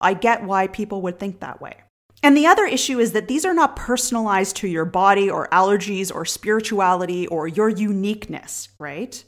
I 0.00 0.14
get 0.14 0.44
why 0.44 0.66
people 0.66 1.02
would 1.02 1.18
think 1.18 1.40
that 1.40 1.60
way. 1.60 1.76
And 2.22 2.36
the 2.36 2.46
other 2.46 2.64
issue 2.64 2.98
is 2.98 3.12
that 3.12 3.28
these 3.28 3.44
are 3.44 3.52
not 3.52 3.76
personalized 3.76 4.56
to 4.56 4.68
your 4.68 4.86
body 4.86 5.28
or 5.28 5.48
allergies 5.48 6.14
or 6.14 6.24
spirituality 6.24 7.26
or 7.26 7.46
your 7.46 7.68
uniqueness, 7.68 8.70
right? 8.78 9.22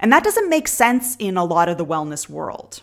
And 0.00 0.12
that 0.12 0.24
doesn't 0.24 0.50
make 0.50 0.66
sense 0.66 1.14
in 1.20 1.36
a 1.36 1.44
lot 1.44 1.68
of 1.68 1.78
the 1.78 1.86
wellness 1.86 2.28
world. 2.28 2.82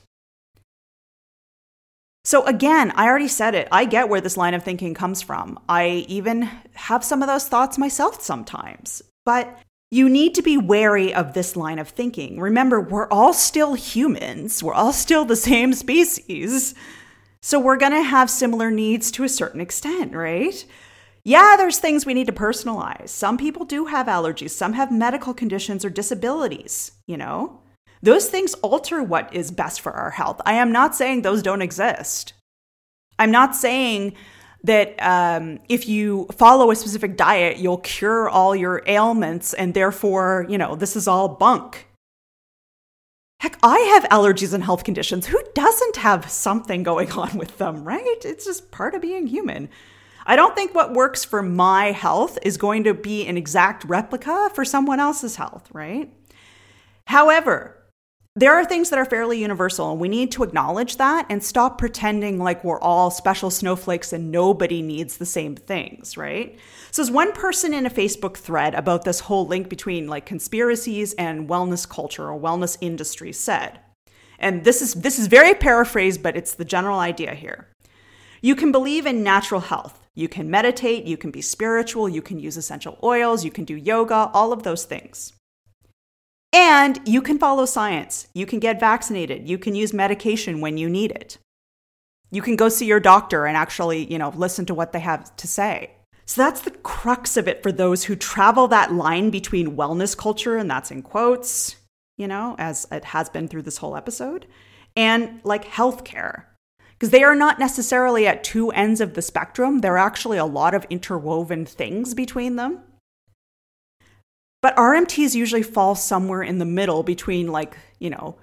So, 2.25 2.45
again, 2.45 2.93
I 2.95 3.07
already 3.07 3.27
said 3.27 3.53
it. 3.53 3.67
I 3.71 3.85
get 3.85 4.07
where 4.07 4.21
this 4.21 4.37
line 4.37 4.53
of 4.53 4.63
thinking 4.63 4.93
comes 4.93 5.21
from. 5.21 5.59
I 5.67 6.05
even 6.07 6.43
have 6.73 7.03
some 7.03 7.21
of 7.21 7.27
those 7.27 7.47
thoughts 7.47 7.77
myself 7.77 8.21
sometimes. 8.21 9.01
But 9.25 9.59
you 9.91 10.09
need 10.09 10.33
to 10.35 10.41
be 10.41 10.57
wary 10.57 11.13
of 11.13 11.33
this 11.33 11.55
line 11.55 11.79
of 11.79 11.89
thinking. 11.89 12.39
Remember, 12.39 12.81
we're 12.81 13.09
all 13.09 13.33
still 13.33 13.73
humans, 13.75 14.63
we're 14.63 14.73
all 14.73 14.93
still 14.93 15.25
the 15.25 15.35
same 15.35 15.73
species. 15.73 16.73
So 17.41 17.59
we're 17.59 17.77
going 17.77 17.91
to 17.91 18.01
have 18.01 18.29
similar 18.29 18.71
needs 18.71 19.11
to 19.11 19.25
a 19.25 19.29
certain 19.29 19.59
extent, 19.59 20.15
right? 20.15 20.65
Yeah, 21.25 21.55
there's 21.57 21.77
things 21.77 22.05
we 22.05 22.13
need 22.13 22.27
to 22.27 22.33
personalize. 22.33 23.09
Some 23.09 23.37
people 23.37 23.65
do 23.65 23.85
have 23.85 24.07
allergies, 24.07 24.51
some 24.51 24.73
have 24.73 24.91
medical 24.91 25.33
conditions 25.33 25.83
or 25.83 25.89
disabilities, 25.89 26.93
you 27.05 27.17
know? 27.17 27.59
Those 28.03 28.27
things 28.27 28.53
alter 28.55 29.01
what 29.01 29.33
is 29.33 29.49
best 29.49 29.79
for 29.79 29.93
our 29.93 30.11
health. 30.11 30.41
I 30.45 30.53
am 30.53 30.73
not 30.73 30.93
saying 30.93 31.21
those 31.21 31.41
don't 31.41 31.61
exist. 31.61 32.33
I'm 33.17 33.31
not 33.31 33.55
saying 33.55 34.15
that 34.65 34.95
um, 35.01 35.59
if 35.69 35.87
you 35.87 36.27
follow 36.33 36.69
a 36.69 36.75
specific 36.75 37.15
diet, 37.15 37.57
you'll 37.57 37.77
cure 37.77 38.27
all 38.29 38.55
your 38.55 38.83
ailments, 38.87 39.53
and 39.53 39.73
therefore, 39.73 40.45
you 40.49 40.57
know, 40.57 40.75
this 40.75 40.97
is 40.97 41.07
all 41.07 41.29
bunk. 41.29 41.87
Heck, 43.39 43.57
I 43.63 43.79
have 43.79 44.03
allergies 44.05 44.53
and 44.53 44.63
health 44.63 44.83
conditions. 44.83 45.27
Who 45.27 45.41
doesn't 45.55 45.97
have 45.97 46.29
something 46.29 46.83
going 46.83 47.11
on 47.13 47.37
with 47.37 47.57
them, 47.57 47.85
right? 47.85 48.17
It's 48.23 48.45
just 48.45 48.69
part 48.69 48.95
of 48.95 49.01
being 49.01 49.27
human. 49.27 49.69
I 50.25 50.35
don't 50.35 50.55
think 50.55 50.75
what 50.75 50.93
works 50.93 51.23
for 51.23 51.41
my 51.41 51.91
health 51.91 52.37
is 52.41 52.57
going 52.57 52.83
to 52.83 52.93
be 52.93 53.25
an 53.27 53.37
exact 53.37 53.85
replica 53.85 54.49
for 54.53 54.65
someone 54.65 54.99
else's 54.99 55.37
health, 55.37 55.69
right? 55.73 56.13
However, 57.07 57.82
there 58.35 58.55
are 58.55 58.65
things 58.65 58.89
that 58.89 58.97
are 58.97 59.05
fairly 59.05 59.39
universal, 59.39 59.91
and 59.91 59.99
we 59.99 60.09
need 60.09 60.31
to 60.31 60.41
acknowledge 60.41 60.97
that 60.97 61.27
and 61.29 61.43
stop 61.43 61.77
pretending 61.77 62.39
like 62.39 62.63
we're 62.63 62.79
all 62.79 63.11
special 63.11 63.51
snowflakes 63.51 64.11
and 64.11 64.31
nobody 64.31 64.81
needs 64.81 65.17
the 65.17 65.25
same 65.25 65.55
things, 65.55 66.17
right? 66.17 66.57
So, 66.89 67.03
as 67.03 67.11
one 67.11 67.31
person 67.33 67.75
in 67.75 67.85
a 67.85 67.91
Facebook 67.91 68.37
thread 68.37 68.73
about 68.73 69.03
this 69.03 69.19
whole 69.19 69.45
link 69.45 69.69
between 69.69 70.07
like 70.07 70.25
conspiracies 70.25 71.13
and 71.13 71.47
wellness 71.47 71.87
culture 71.87 72.27
or 72.27 72.39
wellness 72.39 72.75
industry 72.81 73.33
said, 73.33 73.79
and 74.39 74.63
this 74.63 74.81
is 74.81 74.95
this 74.95 75.19
is 75.19 75.27
very 75.27 75.53
paraphrased, 75.53 76.23
but 76.23 76.35
it's 76.35 76.55
the 76.55 76.65
general 76.65 76.97
idea 76.97 77.35
here. 77.35 77.67
You 78.41 78.55
can 78.55 78.71
believe 78.71 79.05
in 79.05 79.21
natural 79.21 79.61
health. 79.61 79.99
You 80.15 80.27
can 80.27 80.49
meditate, 80.49 81.05
you 81.05 81.17
can 81.17 81.29
be 81.29 81.41
spiritual, 81.41 82.09
you 82.09 82.23
can 82.23 82.39
use 82.39 82.57
essential 82.57 82.97
oils, 83.03 83.45
you 83.45 83.51
can 83.51 83.65
do 83.65 83.75
yoga, 83.75 84.31
all 84.33 84.51
of 84.51 84.63
those 84.63 84.85
things. 84.85 85.33
And 86.53 86.99
you 87.05 87.23
can 87.23 87.39
follow 87.39 87.65
science. 87.65 88.27
You 88.35 88.45
can 88.45 88.59
get 88.59 88.79
vaccinated. 88.79 89.49
You 89.49 89.57
can 89.57 89.73
use 89.73 89.91
medication 89.91 90.61
when 90.61 90.77
you 90.77 90.87
need 90.87 91.11
it. 91.11 91.39
You 92.29 92.43
can 92.43 92.55
go 92.55 92.69
see 92.69 92.85
your 92.85 92.99
doctor 92.99 93.45
and 93.45 93.57
actually, 93.57 94.11
you 94.11 94.19
know, 94.19 94.29
listen 94.29 94.65
to 94.67 94.75
what 94.75 94.91
they 94.91 94.99
have 94.99 95.35
to 95.35 95.47
say. 95.47 95.91
So 96.25 96.41
that's 96.41 96.61
the 96.61 96.71
crux 96.71 97.37
of 97.37 97.47
it 97.47 97.61
for 97.63 97.71
those 97.71 98.05
who 98.05 98.15
travel 98.15 98.67
that 98.69 98.93
line 98.93 99.29
between 99.29 99.75
wellness 99.75 100.15
culture, 100.15 100.57
and 100.57 100.69
that's 100.69 100.89
in 100.89 101.01
quotes, 101.01 101.75
you 102.17 102.27
know, 102.27 102.55
as 102.57 102.87
it 102.91 103.03
has 103.05 103.29
been 103.29 103.47
through 103.47 103.63
this 103.63 103.77
whole 103.77 103.97
episode, 103.97 104.47
and 104.95 105.41
like 105.43 105.65
healthcare. 105.65 106.45
Because 106.93 107.09
they 107.09 107.23
are 107.23 107.35
not 107.35 107.59
necessarily 107.59 108.25
at 108.25 108.43
two 108.43 108.69
ends 108.71 109.01
of 109.01 109.15
the 109.15 109.21
spectrum. 109.21 109.79
There 109.79 109.95
are 109.95 110.07
actually 110.07 110.37
a 110.37 110.45
lot 110.45 110.73
of 110.73 110.85
interwoven 110.89 111.65
things 111.65 112.13
between 112.13 112.55
them. 112.55 112.79
But 114.63 114.77
RMTs 114.77 115.35
usually 115.35 115.61
fall 115.61 115.93
somewhere 115.93 116.41
in 116.41 116.57
the 116.57 116.65
middle 116.65 117.03
between, 117.03 117.51
like, 117.51 117.77
you 117.99 118.09
know, 118.09 118.37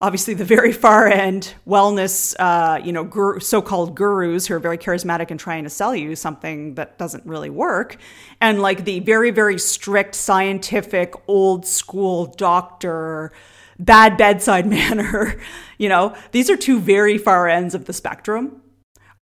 obviously 0.00 0.32
the 0.32 0.44
very 0.44 0.72
far 0.72 1.08
end 1.08 1.52
wellness, 1.66 2.32
uh, 2.38 2.78
you 2.84 2.92
know, 2.92 3.02
guru, 3.02 3.40
so-called 3.40 3.96
gurus 3.96 4.46
who 4.46 4.54
are 4.54 4.60
very 4.60 4.78
charismatic 4.78 5.32
and 5.32 5.40
trying 5.40 5.64
to 5.64 5.70
sell 5.70 5.92
you 5.92 6.14
something 6.14 6.76
that 6.76 6.96
doesn't 6.96 7.26
really 7.26 7.50
work, 7.50 7.96
and 8.40 8.62
like 8.62 8.84
the 8.84 9.00
very, 9.00 9.32
very 9.32 9.58
strict 9.58 10.14
scientific, 10.14 11.12
old 11.26 11.66
school 11.66 12.26
doctor, 12.26 13.32
bad 13.76 14.16
bedside 14.16 14.66
manner. 14.78 15.40
You 15.76 15.88
know, 15.88 16.14
these 16.30 16.50
are 16.50 16.56
two 16.56 16.78
very 16.78 17.18
far 17.18 17.48
ends 17.48 17.74
of 17.74 17.86
the 17.86 17.92
spectrum. 17.92 18.62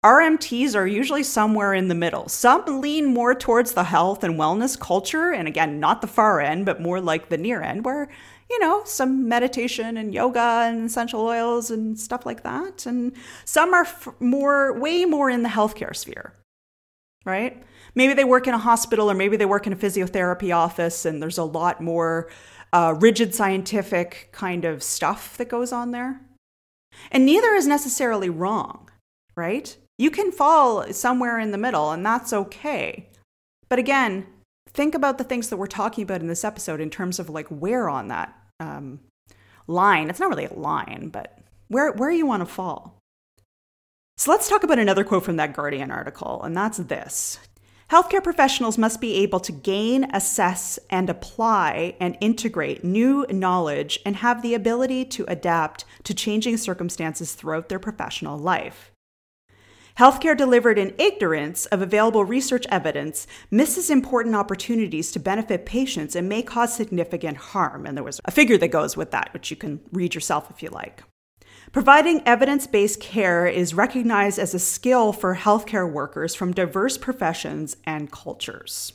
RMTs 0.03 0.75
are 0.75 0.85
usually 0.85 1.23
somewhere 1.23 1.73
in 1.73 1.87
the 1.87 1.95
middle. 1.95 2.27
Some 2.27 2.81
lean 2.81 3.05
more 3.05 3.33
towards 3.33 3.71
the 3.71 3.85
health 3.85 4.21
and 4.21 4.37
wellness 4.37 4.77
culture, 4.77 5.31
and 5.31 5.47
again, 5.47 5.79
not 5.79 6.01
the 6.01 6.07
far 6.07 6.41
end, 6.41 6.65
but 6.65 6.81
more 6.81 6.99
like 6.99 7.29
the 7.29 7.37
near 7.37 7.61
end, 7.61 7.85
where, 7.85 8.09
you 8.49 8.59
know, 8.59 8.83
some 8.83 9.29
meditation 9.29 9.95
and 9.95 10.13
yoga 10.13 10.65
and 10.67 10.87
essential 10.87 11.21
oils 11.21 11.71
and 11.71 11.97
stuff 11.97 12.25
like 12.25 12.43
that. 12.43 12.85
And 12.85 13.15
some 13.45 13.73
are 13.73 13.83
f- 13.83 14.09
more, 14.19 14.77
way 14.77 15.05
more 15.05 15.29
in 15.29 15.41
the 15.41 15.49
healthcare 15.49 15.95
sphere, 15.95 16.33
right? 17.23 17.63
Maybe 17.95 18.13
they 18.13 18.25
work 18.25 18.45
in 18.45 18.53
a 18.53 18.57
hospital 18.57 19.09
or 19.09 19.13
maybe 19.13 19.37
they 19.37 19.45
work 19.45 19.67
in 19.67 19.71
a 19.71 19.77
physiotherapy 19.77 20.53
office, 20.53 21.05
and 21.05 21.21
there's 21.21 21.37
a 21.37 21.45
lot 21.45 21.79
more 21.79 22.29
uh, 22.73 22.93
rigid 22.99 23.33
scientific 23.33 24.27
kind 24.33 24.65
of 24.65 24.83
stuff 24.83 25.37
that 25.37 25.47
goes 25.47 25.71
on 25.71 25.91
there. 25.91 26.19
And 27.09 27.25
neither 27.25 27.53
is 27.53 27.67
necessarily 27.67 28.29
wrong, 28.29 28.89
right? 29.37 29.77
You 29.97 30.09
can 30.09 30.31
fall 30.31 30.91
somewhere 30.91 31.39
in 31.39 31.51
the 31.51 31.57
middle, 31.57 31.91
and 31.91 32.05
that's 32.05 32.33
okay. 32.33 33.09
But 33.69 33.79
again, 33.79 34.25
think 34.67 34.95
about 34.95 35.17
the 35.17 35.23
things 35.23 35.49
that 35.49 35.57
we're 35.57 35.67
talking 35.67 36.03
about 36.03 36.21
in 36.21 36.27
this 36.27 36.43
episode 36.43 36.81
in 36.81 36.89
terms 36.89 37.19
of 37.19 37.29
like 37.29 37.47
where 37.47 37.89
on 37.89 38.07
that 38.07 38.35
um, 38.59 38.99
line. 39.67 40.09
It's 40.09 40.19
not 40.19 40.29
really 40.29 40.45
a 40.45 40.53
line, 40.53 41.09
but 41.11 41.39
where 41.67 41.91
where 41.91 42.11
you 42.11 42.25
want 42.25 42.41
to 42.41 42.45
fall. 42.45 42.99
So 44.17 44.31
let's 44.31 44.47
talk 44.47 44.63
about 44.63 44.79
another 44.79 45.03
quote 45.03 45.25
from 45.25 45.37
that 45.37 45.53
Guardian 45.53 45.91
article, 45.91 46.41
and 46.43 46.55
that's 46.55 46.77
this. 46.77 47.39
Healthcare 47.89 48.23
professionals 48.23 48.77
must 48.77 49.01
be 49.01 49.15
able 49.15 49.39
to 49.41 49.51
gain, 49.51 50.05
assess, 50.15 50.79
and 50.89 51.09
apply 51.09 51.95
and 51.99 52.17
integrate 52.21 52.83
new 52.83 53.25
knowledge 53.29 53.99
and 54.05 54.15
have 54.17 54.41
the 54.41 54.53
ability 54.53 55.05
to 55.05 55.25
adapt 55.27 55.85
to 56.03 56.13
changing 56.13 56.57
circumstances 56.57 57.33
throughout 57.33 57.69
their 57.69 57.79
professional 57.79 58.37
life. 58.37 58.92
Healthcare 59.97 60.35
delivered 60.35 60.79
in 60.79 60.95
ignorance 60.97 61.67
of 61.67 61.81
available 61.81 62.25
research 62.25 62.65
evidence 62.69 63.27
misses 63.51 63.91
important 63.91 64.35
opportunities 64.35 65.11
to 65.11 65.19
benefit 65.19 65.65
patients 65.65 66.15
and 66.15 66.27
may 66.27 66.41
cause 66.41 66.73
significant 66.75 67.37
harm. 67.37 67.85
And 67.85 67.95
there 67.95 68.03
was 68.03 68.19
a 68.25 68.31
figure 68.31 68.57
that 68.57 68.69
goes 68.69 68.97
with 68.97 69.11
that, 69.11 69.31
which 69.33 69.51
you 69.51 69.57
can 69.57 69.81
read 69.91 70.15
yourself 70.15 70.49
if 70.49 70.63
you 70.63 70.69
like. 70.69 71.03
Providing 71.71 72.21
evidence 72.25 72.65
based 72.67 72.99
care 72.99 73.45
is 73.45 73.73
recognized 73.73 74.39
as 74.39 74.53
a 74.53 74.59
skill 74.59 75.13
for 75.13 75.35
healthcare 75.35 75.91
workers 75.91 76.33
from 76.33 76.53
diverse 76.53 76.97
professions 76.97 77.77
and 77.83 78.11
cultures. 78.11 78.93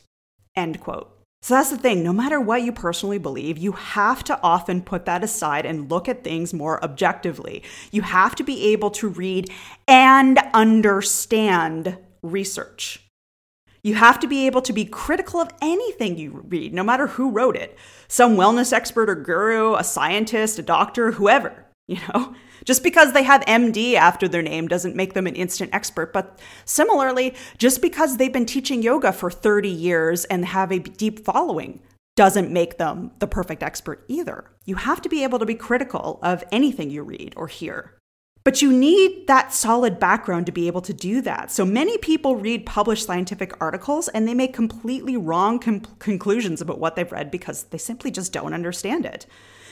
End 0.56 0.80
quote. 0.80 1.17
So 1.40 1.54
that's 1.54 1.70
the 1.70 1.78
thing. 1.78 2.02
No 2.02 2.12
matter 2.12 2.40
what 2.40 2.62
you 2.62 2.72
personally 2.72 3.18
believe, 3.18 3.58
you 3.58 3.72
have 3.72 4.24
to 4.24 4.40
often 4.42 4.82
put 4.82 5.04
that 5.04 5.22
aside 5.22 5.64
and 5.64 5.90
look 5.90 6.08
at 6.08 6.24
things 6.24 6.52
more 6.52 6.82
objectively. 6.82 7.62
You 7.92 8.02
have 8.02 8.34
to 8.36 8.44
be 8.44 8.72
able 8.72 8.90
to 8.92 9.08
read 9.08 9.50
and 9.86 10.38
understand 10.52 11.96
research. 12.22 13.04
You 13.82 13.94
have 13.94 14.18
to 14.20 14.26
be 14.26 14.46
able 14.46 14.62
to 14.62 14.72
be 14.72 14.84
critical 14.84 15.40
of 15.40 15.50
anything 15.62 16.18
you 16.18 16.44
read, 16.48 16.74
no 16.74 16.82
matter 16.82 17.06
who 17.06 17.30
wrote 17.30 17.56
it 17.56 17.78
some 18.08 18.36
wellness 18.36 18.72
expert 18.72 19.08
or 19.08 19.14
guru, 19.14 19.74
a 19.74 19.84
scientist, 19.84 20.58
a 20.58 20.62
doctor, 20.62 21.12
whoever, 21.12 21.66
you 21.86 21.98
know? 22.08 22.34
Just 22.64 22.82
because 22.82 23.12
they 23.12 23.22
have 23.22 23.42
MD 23.42 23.94
after 23.94 24.28
their 24.28 24.42
name 24.42 24.68
doesn't 24.68 24.96
make 24.96 25.14
them 25.14 25.26
an 25.26 25.34
instant 25.36 25.74
expert. 25.74 26.12
But 26.12 26.38
similarly, 26.64 27.34
just 27.58 27.82
because 27.82 28.16
they've 28.16 28.32
been 28.32 28.46
teaching 28.46 28.82
yoga 28.82 29.12
for 29.12 29.30
30 29.30 29.68
years 29.68 30.24
and 30.26 30.44
have 30.44 30.72
a 30.72 30.78
deep 30.78 31.24
following 31.24 31.80
doesn't 32.16 32.50
make 32.50 32.78
them 32.78 33.12
the 33.20 33.28
perfect 33.28 33.62
expert 33.62 34.04
either. 34.08 34.50
You 34.64 34.74
have 34.74 35.00
to 35.02 35.08
be 35.08 35.22
able 35.22 35.38
to 35.38 35.46
be 35.46 35.54
critical 35.54 36.18
of 36.20 36.42
anything 36.50 36.90
you 36.90 37.04
read 37.04 37.32
or 37.36 37.46
hear. 37.46 37.94
But 38.42 38.62
you 38.62 38.72
need 38.72 39.26
that 39.26 39.52
solid 39.52 40.00
background 40.00 40.46
to 40.46 40.52
be 40.52 40.68
able 40.68 40.80
to 40.80 40.92
do 40.92 41.20
that. 41.20 41.50
So 41.50 41.64
many 41.64 41.98
people 41.98 42.34
read 42.34 42.66
published 42.66 43.06
scientific 43.06 43.52
articles 43.60 44.08
and 44.08 44.26
they 44.26 44.34
make 44.34 44.54
completely 44.54 45.16
wrong 45.16 45.58
com- 45.58 45.80
conclusions 45.98 46.60
about 46.60 46.78
what 46.78 46.96
they've 46.96 47.12
read 47.12 47.30
because 47.30 47.64
they 47.64 47.78
simply 47.78 48.10
just 48.10 48.32
don't 48.32 48.54
understand 48.54 49.04
it. 49.04 49.26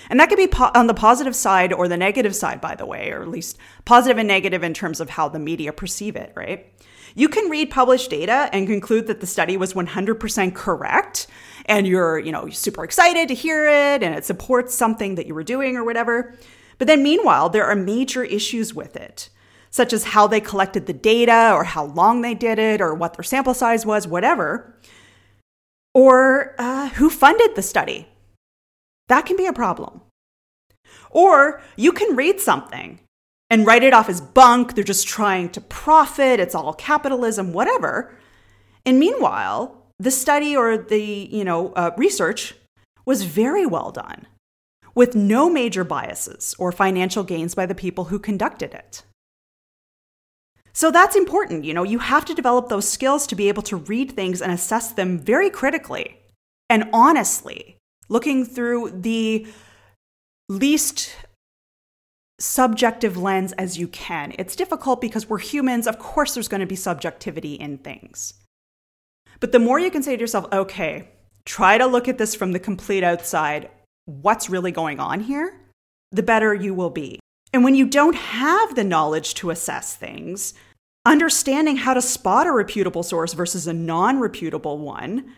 And 0.08 0.20
that 0.20 0.28
could 0.28 0.36
be 0.36 0.46
po- 0.46 0.70
on 0.74 0.86
the 0.86 0.94
positive 0.94 1.34
side 1.34 1.72
or 1.72 1.88
the 1.88 1.96
negative 1.96 2.34
side, 2.34 2.60
by 2.60 2.74
the 2.74 2.86
way, 2.86 3.10
or 3.10 3.22
at 3.22 3.28
least 3.28 3.58
positive 3.84 4.18
and 4.18 4.28
negative 4.28 4.62
in 4.62 4.74
terms 4.74 5.00
of 5.00 5.10
how 5.10 5.28
the 5.28 5.38
media 5.38 5.72
perceive 5.72 6.16
it, 6.16 6.32
right? 6.34 6.72
You 7.14 7.28
can 7.28 7.48
read 7.48 7.70
published 7.70 8.10
data 8.10 8.50
and 8.52 8.66
conclude 8.66 9.06
that 9.06 9.20
the 9.20 9.26
study 9.26 9.56
was 9.56 9.72
100% 9.72 10.54
correct 10.54 11.26
and 11.64 11.86
you're, 11.86 12.18
you 12.18 12.30
know, 12.30 12.50
super 12.50 12.84
excited 12.84 13.28
to 13.28 13.34
hear 13.34 13.66
it 13.66 14.02
and 14.02 14.14
it 14.14 14.24
supports 14.24 14.74
something 14.74 15.14
that 15.14 15.26
you 15.26 15.34
were 15.34 15.42
doing 15.42 15.76
or 15.76 15.84
whatever. 15.84 16.34
But 16.78 16.88
then 16.88 17.02
meanwhile, 17.02 17.48
there 17.48 17.64
are 17.64 17.74
major 17.74 18.22
issues 18.22 18.74
with 18.74 18.96
it, 18.96 19.30
such 19.70 19.92
as 19.92 20.04
how 20.04 20.26
they 20.26 20.40
collected 20.40 20.86
the 20.86 20.92
data 20.92 21.52
or 21.54 21.64
how 21.64 21.86
long 21.86 22.20
they 22.20 22.34
did 22.34 22.58
it 22.58 22.80
or 22.80 22.94
what 22.94 23.14
their 23.14 23.24
sample 23.24 23.54
size 23.54 23.86
was, 23.86 24.06
whatever. 24.06 24.74
Or 25.94 26.54
uh, 26.58 26.90
who 26.90 27.08
funded 27.08 27.54
the 27.54 27.62
study. 27.62 28.08
That 29.08 29.26
can 29.26 29.36
be 29.36 29.46
a 29.46 29.52
problem. 29.52 30.00
Or 31.10 31.60
you 31.76 31.92
can 31.92 32.16
read 32.16 32.40
something 32.40 33.00
and 33.48 33.66
write 33.66 33.84
it 33.84 33.94
off 33.94 34.08
as 34.08 34.20
bunk. 34.20 34.74
They're 34.74 34.84
just 34.84 35.06
trying 35.06 35.50
to 35.50 35.60
profit. 35.60 36.40
It's 36.40 36.54
all 36.54 36.72
capitalism, 36.74 37.52
whatever. 37.52 38.16
And 38.84 38.98
meanwhile, 38.98 39.86
the 39.98 40.10
study 40.10 40.56
or 40.56 40.76
the 40.76 41.28
you 41.30 41.44
know 41.44 41.72
uh, 41.72 41.90
research 41.96 42.54
was 43.04 43.24
very 43.24 43.64
well 43.64 43.90
done, 43.92 44.26
with 44.94 45.14
no 45.14 45.48
major 45.48 45.84
biases 45.84 46.54
or 46.58 46.72
financial 46.72 47.22
gains 47.22 47.54
by 47.54 47.66
the 47.66 47.74
people 47.74 48.04
who 48.04 48.18
conducted 48.18 48.74
it. 48.74 49.04
So 50.72 50.90
that's 50.90 51.16
important. 51.16 51.64
You 51.64 51.72
know, 51.72 51.84
you 51.84 52.00
have 52.00 52.26
to 52.26 52.34
develop 52.34 52.68
those 52.68 52.88
skills 52.88 53.26
to 53.28 53.34
be 53.34 53.48
able 53.48 53.62
to 53.62 53.76
read 53.76 54.12
things 54.12 54.42
and 54.42 54.52
assess 54.52 54.92
them 54.92 55.18
very 55.18 55.48
critically 55.48 56.18
and 56.68 56.90
honestly 56.92 57.75
looking 58.08 58.44
through 58.44 58.90
the 59.00 59.46
least 60.48 61.14
subjective 62.38 63.16
lens 63.16 63.52
as 63.52 63.78
you 63.78 63.88
can. 63.88 64.34
It's 64.38 64.56
difficult 64.56 65.00
because 65.00 65.28
we're 65.28 65.38
humans. 65.38 65.86
Of 65.86 65.98
course, 65.98 66.34
there's 66.34 66.48
going 66.48 66.60
to 66.60 66.66
be 66.66 66.76
subjectivity 66.76 67.54
in 67.54 67.78
things. 67.78 68.34
But 69.40 69.52
the 69.52 69.58
more 69.58 69.78
you 69.78 69.90
can 69.90 70.02
say 70.02 70.16
to 70.16 70.20
yourself, 70.20 70.46
okay, 70.52 71.08
try 71.44 71.78
to 71.78 71.86
look 71.86 72.08
at 72.08 72.18
this 72.18 72.34
from 72.34 72.52
the 72.52 72.58
complete 72.58 73.04
outside, 73.04 73.70
what's 74.04 74.50
really 74.50 74.72
going 74.72 75.00
on 75.00 75.20
here, 75.20 75.60
the 76.12 76.22
better 76.22 76.54
you 76.54 76.74
will 76.74 76.90
be. 76.90 77.18
And 77.52 77.64
when 77.64 77.74
you 77.74 77.86
don't 77.86 78.16
have 78.16 78.74
the 78.74 78.84
knowledge 78.84 79.34
to 79.34 79.50
assess 79.50 79.96
things, 79.96 80.54
understanding 81.04 81.76
how 81.76 81.94
to 81.94 82.02
spot 82.02 82.46
a 82.46 82.52
reputable 82.52 83.02
source 83.02 83.32
versus 83.32 83.66
a 83.66 83.72
non 83.72 84.20
reputable 84.20 84.78
one, 84.78 85.32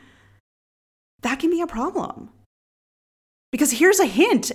that 1.22 1.38
can 1.38 1.50
be 1.50 1.60
a 1.60 1.66
problem. 1.66 2.30
Because 3.50 3.72
here's 3.72 4.00
a 4.00 4.06
hint 4.06 4.52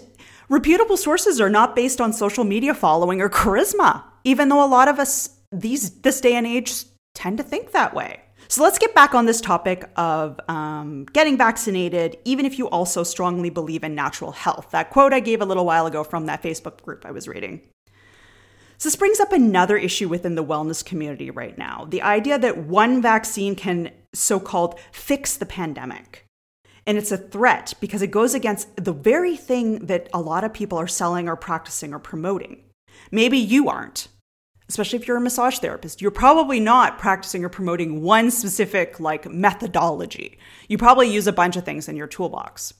reputable 0.50 0.98
sources 0.98 1.42
are 1.42 1.50
not 1.50 1.76
based 1.76 2.00
on 2.00 2.14
social 2.14 2.44
media 2.44 2.74
following 2.74 3.22
or 3.22 3.30
charisma, 3.30 4.04
even 4.24 4.50
though 4.50 4.64
a 4.64 4.68
lot 4.68 4.88
of 4.88 5.00
us 5.00 5.38
these 5.52 6.02
this 6.02 6.22
day 6.22 6.36
and 6.36 6.46
age 6.46 6.86
tend 7.16 7.38
to 7.38 7.44
think 7.44 7.72
that 7.72 7.94
way. 7.94 8.20
So 8.48 8.62
let's 8.62 8.78
get 8.78 8.94
back 8.94 9.16
on 9.16 9.26
this 9.26 9.42
topic 9.42 9.90
of 9.96 10.40
um, 10.48 11.06
getting 11.14 11.38
vaccinated, 11.38 12.18
even 12.26 12.46
if 12.46 12.60
you 12.60 12.70
also 12.70 13.04
strongly 13.04 13.50
believe 13.50 13.84
in 13.84 13.96
natural 13.96 14.32
health. 14.32 14.72
That 14.72 14.90
quote 14.90 15.14
I 15.14 15.22
gave 15.22 15.42
a 15.42 15.46
little 15.46 15.66
while 15.66 15.86
ago 15.86 16.04
from 16.04 16.26
that 16.26 16.44
Facebook 16.44 16.82
group 16.82 17.06
I 17.06 17.12
was 17.12 17.28
reading. 17.28 17.62
So 18.78 18.90
this 18.90 18.96
brings 18.96 19.20
up 19.20 19.32
another 19.32 19.78
issue 19.78 20.10
within 20.10 20.36
the 20.36 20.44
wellness 20.44 20.84
community 20.84 21.32
right 21.32 21.58
now 21.58 21.88
the 21.90 22.02
idea 22.02 22.38
that 22.38 22.58
one 22.58 23.02
vaccine 23.02 23.56
can 23.56 23.92
so 24.14 24.40
called 24.40 24.80
fix 24.92 25.38
the 25.38 25.46
pandemic. 25.46 26.23
And 26.86 26.98
it's 26.98 27.12
a 27.12 27.18
threat 27.18 27.74
because 27.80 28.02
it 28.02 28.12
goes 28.12 28.34
against 28.34 28.76
the 28.76 28.94
very 28.94 29.38
thing 29.38 29.86
that 29.86 30.10
a 30.14 30.20
lot 30.20 30.44
of 30.44 30.54
people 30.54 30.78
are 30.78 30.88
selling 30.88 31.30
or 31.30 31.36
practicing 31.36 31.94
or 31.94 32.00
promoting. 32.00 32.64
Maybe 33.12 33.38
you 33.38 33.70
aren't 33.70 34.10
especially 34.70 34.98
if 34.98 35.08
you're 35.08 35.18
a 35.18 35.22
massage 35.22 35.60
therapist, 35.60 36.02
you're 36.02 36.12
probably 36.12 36.60
not 36.60 36.98
practicing 36.98 37.44
or 37.44 37.50
promoting 37.50 38.02
one 38.02 38.32
specific 38.32 39.00
like 39.00 39.30
methodology. 39.30 40.38
You 40.68 40.78
probably 40.78 41.14
use 41.14 41.28
a 41.28 41.34
bunch 41.34 41.56
of 41.56 41.66
things 41.66 41.88
in 41.88 41.96
your 41.96 42.08
toolbox. 42.08 42.74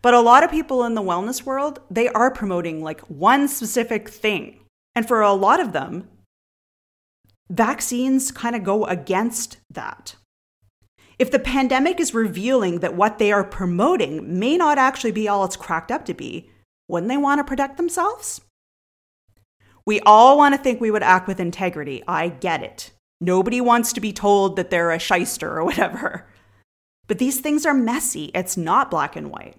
But 0.00 0.14
a 0.14 0.20
lot 0.20 0.44
of 0.44 0.50
people 0.50 0.84
in 0.84 0.94
the 0.94 1.02
wellness 1.02 1.42
world, 1.42 1.80
they 1.90 2.08
are 2.08 2.30
promoting 2.30 2.82
like 2.82 3.00
one 3.02 3.48
specific 3.48 4.08
thing. 4.08 4.60
And 4.94 5.06
for 5.06 5.20
a 5.20 5.32
lot 5.32 5.60
of 5.60 5.72
them, 5.72 6.08
vaccines 7.50 8.30
kind 8.30 8.54
of 8.54 8.62
go 8.62 8.84
against 8.86 9.58
that. 9.70 10.14
If 11.18 11.32
the 11.32 11.40
pandemic 11.40 11.98
is 11.98 12.14
revealing 12.14 12.78
that 12.78 12.94
what 12.94 13.18
they 13.18 13.32
are 13.32 13.42
promoting 13.42 14.38
may 14.38 14.56
not 14.56 14.78
actually 14.78 15.12
be 15.12 15.26
all 15.26 15.44
it's 15.44 15.56
cracked 15.56 15.90
up 15.90 16.04
to 16.04 16.14
be, 16.14 16.50
wouldn't 16.86 17.10
they 17.10 17.16
want 17.16 17.40
to 17.40 17.44
protect 17.44 17.76
themselves? 17.76 18.40
We 19.84 20.00
all 20.00 20.36
want 20.36 20.54
to 20.54 20.60
think 20.60 20.80
we 20.80 20.90
would 20.90 21.02
act 21.02 21.26
with 21.26 21.40
integrity. 21.40 22.04
I 22.06 22.28
get 22.28 22.62
it. 22.62 22.92
Nobody 23.20 23.60
wants 23.60 23.92
to 23.94 24.00
be 24.00 24.12
told 24.12 24.54
that 24.56 24.70
they're 24.70 24.92
a 24.92 24.98
shyster 24.98 25.56
or 25.56 25.64
whatever. 25.64 26.26
But 27.08 27.18
these 27.18 27.40
things 27.40 27.66
are 27.66 27.74
messy. 27.74 28.30
It's 28.34 28.56
not 28.56 28.90
black 28.90 29.16
and 29.16 29.30
white. 29.30 29.56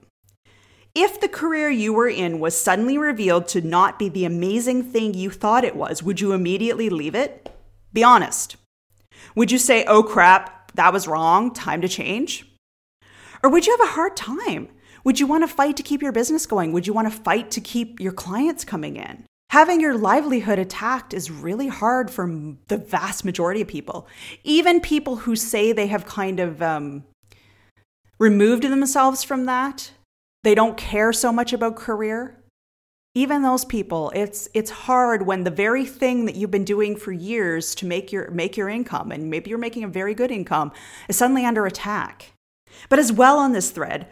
If 0.96 1.20
the 1.20 1.28
career 1.28 1.70
you 1.70 1.94
were 1.94 2.08
in 2.08 2.40
was 2.40 2.60
suddenly 2.60 2.98
revealed 2.98 3.48
to 3.50 3.62
not 3.62 4.00
be 4.00 4.08
the 4.08 4.26
amazing 4.26 4.84
thing 4.84 5.14
you 5.14 5.30
thought 5.30 5.64
it 5.64 5.76
was, 5.76 6.02
would 6.02 6.22
you 6.22 6.32
immediately 6.32 6.90
leave 6.90 7.16
it? 7.16 7.54
Be 7.92 8.04
honest. 8.04 8.56
Would 9.36 9.52
you 9.52 9.58
say, 9.58 9.84
oh 9.86 10.04
crap, 10.04 10.59
that 10.80 10.94
was 10.94 11.10
wrong, 11.10 11.54
time 11.54 11.82
to 11.82 11.90
change? 11.90 12.50
Or 13.44 13.50
would 13.50 13.68
you 13.68 13.76
have 13.78 13.90
a 13.90 13.92
hard 13.92 14.16
time? 14.16 14.70
Would 15.04 15.20
you 15.20 15.28
want 15.28 15.44
to 15.44 15.54
fight 15.54 15.76
to 15.76 15.84
keep 15.84 16.02
your 16.02 16.14
business 16.14 16.46
going? 16.46 16.72
Would 16.72 16.88
you 16.88 16.94
want 16.94 17.12
to 17.12 17.20
fight 17.20 17.52
to 17.52 17.60
keep 17.60 18.00
your 18.00 18.14
clients 18.14 18.64
coming 18.64 18.96
in? 18.96 19.26
Having 19.50 19.82
your 19.82 19.98
livelihood 19.98 20.58
attacked 20.58 21.14
is 21.14 21.30
really 21.30 21.68
hard 21.68 22.10
for 22.10 22.56
the 22.70 22.78
vast 22.78 23.26
majority 23.26 23.60
of 23.60 23.68
people. 23.68 24.08
Even 24.46 24.80
people 24.80 25.18
who 25.18 25.36
say 25.36 25.74
they 25.74 25.88
have 25.88 26.06
kind 26.06 26.40
of 26.40 26.62
um, 26.62 27.04
removed 28.18 28.64
themselves 28.64 29.22
from 29.22 29.48
that, 29.48 29.92
they 30.46 30.56
don't 30.56 30.78
care 30.78 31.12
so 31.12 31.34
much 31.34 31.52
about 31.52 31.76
career. 31.76 32.39
Even 33.16 33.42
those 33.42 33.66
people, 33.66 34.12
it's 34.16 34.48
it's 34.54 34.70
hard 34.70 35.26
when 35.26 35.44
the 35.44 35.52
very 35.52 35.86
thing 35.86 36.26
that 36.26 36.36
you've 36.36 36.52
been 36.52 36.64
doing 36.64 36.96
for 36.96 37.12
years 37.12 37.74
to 37.76 37.86
make 37.86 38.12
your 38.12 38.30
make 38.32 38.56
your 38.56 38.70
income, 38.70 39.12
and 39.12 39.30
maybe 39.30 39.50
you're 39.50 39.60
making 39.60 39.84
a 39.84 39.88
very 39.88 40.14
good 40.14 40.32
income, 40.32 40.72
is 41.08 41.18
suddenly 41.18 41.46
under 41.46 41.66
attack. 41.66 42.34
But 42.88 43.00
as 43.00 43.12
well 43.12 43.40
on 43.40 43.52
this 43.52 43.72
thread, 43.72 44.08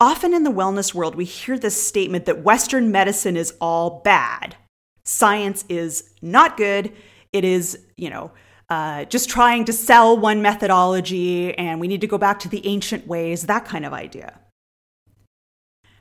Often 0.00 0.32
in 0.32 0.44
the 0.44 0.50
wellness 0.50 0.94
world, 0.94 1.14
we 1.14 1.26
hear 1.26 1.58
this 1.58 1.80
statement 1.80 2.24
that 2.24 2.42
Western 2.42 2.90
medicine 2.90 3.36
is 3.36 3.52
all 3.60 4.00
bad. 4.00 4.56
Science 5.04 5.66
is 5.68 6.14
not 6.22 6.56
good. 6.56 6.90
It 7.34 7.44
is, 7.44 7.78
you 7.98 8.08
know, 8.08 8.32
uh, 8.70 9.04
just 9.04 9.28
trying 9.28 9.66
to 9.66 9.74
sell 9.74 10.16
one 10.16 10.40
methodology 10.40 11.54
and 11.58 11.80
we 11.80 11.88
need 11.88 12.00
to 12.00 12.06
go 12.06 12.16
back 12.16 12.38
to 12.40 12.48
the 12.48 12.66
ancient 12.66 13.06
ways, 13.06 13.42
that 13.42 13.66
kind 13.66 13.84
of 13.84 13.92
idea. 13.92 14.40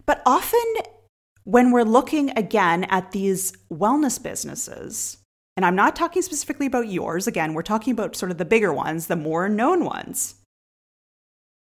But 0.06 0.22
often, 0.26 0.64
when 1.50 1.72
we're 1.72 1.82
looking 1.82 2.30
again 2.38 2.84
at 2.86 3.12
these 3.12 3.54
wellness 3.74 4.22
businesses, 4.22 5.18
and 5.58 5.66
I'm 5.66 5.76
not 5.76 5.96
talking 5.96 6.22
specifically 6.22 6.68
about 6.68 6.90
yours, 6.90 7.26
again, 7.26 7.56
we're 7.56 7.64
talking 7.64 7.92
about 7.92 8.16
sort 8.16 8.32
of 8.32 8.38
the 8.38 8.46
bigger 8.46 8.72
ones, 8.72 9.08
the 9.08 9.16
more 9.16 9.50
known 9.50 9.84
ones. 9.84 10.36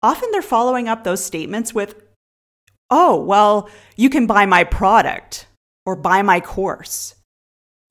Often 0.02 0.28
they're 0.30 0.42
following 0.42 0.88
up 0.88 1.04
those 1.04 1.24
statements 1.24 1.72
with, 1.72 1.94
oh, 2.90 3.18
well, 3.24 3.70
you 3.96 4.10
can 4.10 4.26
buy 4.26 4.44
my 4.44 4.62
product 4.62 5.46
or 5.86 5.96
buy 5.96 6.20
my 6.20 6.38
course 6.38 7.14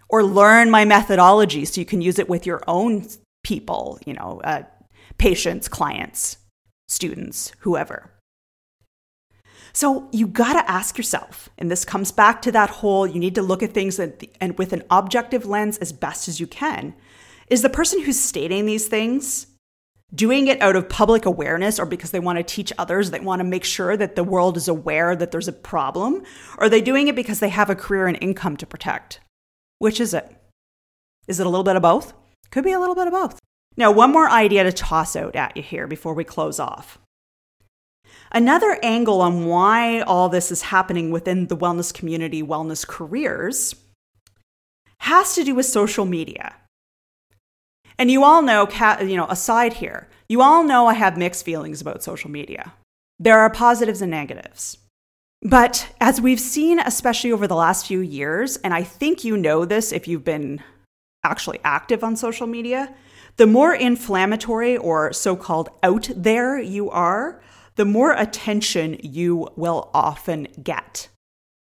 or 0.08 0.24
learn 0.24 0.70
my 0.70 0.86
methodology 0.86 1.66
so 1.66 1.82
you 1.82 1.86
can 1.86 2.02
use 2.02 2.20
it 2.20 2.30
with 2.30 2.46
your 2.46 2.62
own 2.68 3.08
people, 3.44 3.98
you 4.06 4.14
know, 4.14 4.40
uh, 4.44 4.62
patients, 5.18 5.68
clients, 5.68 6.38
students, 6.88 7.54
whoever. 7.62 8.12
So 9.78 10.10
you 10.12 10.26
got 10.26 10.54
to 10.54 10.72
ask 10.72 10.98
yourself, 10.98 11.50
and 11.56 11.70
this 11.70 11.86
comes 11.86 12.12
back 12.12 12.42
to 12.42 12.52
that 12.52 12.72
whole 12.72 13.06
you 13.06 13.20
need 13.20 13.36
to 13.36 13.44
look 13.44 13.62
at 13.62 13.76
things 13.76 14.00
and 14.00 14.58
with 14.58 14.74
an 14.74 14.82
objective 14.90 15.46
lens 15.46 15.78
as 15.78 15.92
best 15.92 16.28
as 16.28 16.40
you 16.40 16.48
can. 16.48 16.96
Is 17.48 17.62
the 17.62 17.70
person 17.70 18.02
who's 18.02 18.20
stating 18.20 18.66
these 18.66 18.88
things 18.88 19.46
doing 20.16 20.48
it 20.48 20.60
out 20.64 20.76
of 20.76 20.90
public 20.90 21.28
awareness 21.28 21.78
or 21.78 21.86
because 21.86 22.10
they 22.10 22.20
want 22.20 22.40
to 22.40 22.44
teach 22.44 22.74
others, 22.80 23.12
they 23.12 23.20
want 23.20 23.40
to 23.40 23.44
make 23.44 23.64
sure 23.64 23.96
that 23.96 24.16
the 24.16 24.24
world 24.24 24.58
is 24.58 24.68
aware 24.68 25.16
that 25.16 25.30
there's 25.30 25.48
a 25.48 25.54
problem? 25.54 26.24
Or 26.58 26.64
are 26.64 26.70
they 26.70 26.82
doing 26.82 27.08
it 27.08 27.16
because 27.16 27.40
they 27.40 27.50
have 27.50 27.70
a 27.70 27.76
career 27.76 28.08
and 28.08 28.18
income 28.20 28.58
to 28.58 28.66
protect? 28.66 29.20
Which 29.78 30.00
is 30.00 30.12
it? 30.12 30.36
Is 31.28 31.40
it 31.40 31.46
a 31.46 31.50
little 31.52 31.64
bit 31.64 31.76
of 31.76 31.84
both? 31.84 32.16
Could 32.50 32.64
be 32.64 32.72
a 32.72 32.80
little 32.80 32.96
bit 32.96 33.06
of 33.06 33.14
both. 33.14 33.40
Now, 33.76 33.92
one 33.92 34.12
more 34.12 34.28
idea 34.28 34.64
to 34.64 34.72
toss 34.72 35.16
out 35.16 35.36
at 35.36 35.56
you 35.56 35.62
here 35.62 35.86
before 35.86 36.16
we 36.16 36.24
close 36.24 36.60
off. 36.60 36.98
Another 38.32 38.78
angle 38.84 39.22
on 39.22 39.46
why 39.46 40.02
all 40.02 40.30
this 40.30 40.52
is 40.52 40.64
happening 40.64 41.12
within 41.12 41.48
the 41.48 41.58
wellness 41.58 41.94
community, 41.94 42.44
wellness 42.44 42.86
careers, 42.86 43.76
has 45.00 45.36
to 45.36 45.44
do 45.44 45.56
with 45.56 45.66
social 45.66 46.06
media. 46.06 46.56
And 47.98 48.12
you 48.12 48.24
all 48.24 48.42
know, 48.42 48.68
you 49.02 49.16
know, 49.16 49.28
aside 49.28 49.74
here, 49.74 50.08
you 50.30 50.42
all 50.42 50.64
know 50.64 50.88
I 50.88 50.94
have 50.94 51.18
mixed 51.18 51.46
feelings 51.46 51.82
about 51.82 52.04
social 52.04 52.30
media. 52.30 52.74
There 53.20 53.40
are 53.40 53.50
positives 53.50 54.02
and 54.02 54.12
negatives. 54.12 54.78
But 55.42 55.94
as 56.02 56.20
we've 56.20 56.40
seen, 56.40 56.80
especially 56.80 57.32
over 57.32 57.48
the 57.48 57.56
last 57.56 57.88
few 57.88 58.00
years, 58.00 58.58
and 58.58 58.74
I 58.74 58.84
think 58.84 59.24
you 59.24 59.38
know 59.38 59.66
this 59.66 59.92
if 59.92 60.08
you've 60.08 60.24
been 60.24 60.62
actually 61.24 61.60
active 61.64 62.04
on 62.04 62.16
social 62.16 62.48
media, 62.48 62.94
the 63.38 63.48
more 63.48 63.74
inflammatory 63.74 64.78
or 64.78 65.14
so 65.14 65.36
called 65.36 65.70
out 65.84 66.10
there 66.16 66.60
you 66.60 66.90
are, 66.90 67.42
the 67.78 67.86
more 67.86 68.12
attention 68.12 69.00
you 69.02 69.48
will 69.56 69.90
often 69.94 70.48
get. 70.62 71.08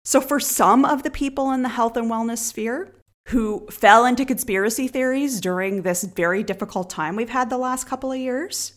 So, 0.05 0.21
for 0.21 0.39
some 0.39 0.85
of 0.85 1.03
the 1.03 1.11
people 1.11 1.51
in 1.51 1.63
the 1.63 1.69
health 1.69 1.97
and 1.97 2.09
wellness 2.09 2.39
sphere, 2.39 2.95
who 3.27 3.67
fell 3.69 4.05
into 4.05 4.25
conspiracy 4.25 4.87
theories 4.87 5.39
during 5.39 5.81
this 5.81 6.03
very 6.03 6.43
difficult 6.43 6.89
time 6.89 7.15
we've 7.15 7.29
had 7.29 7.49
the 7.49 7.57
last 7.57 7.85
couple 7.85 8.11
of 8.11 8.17
years. 8.17 8.73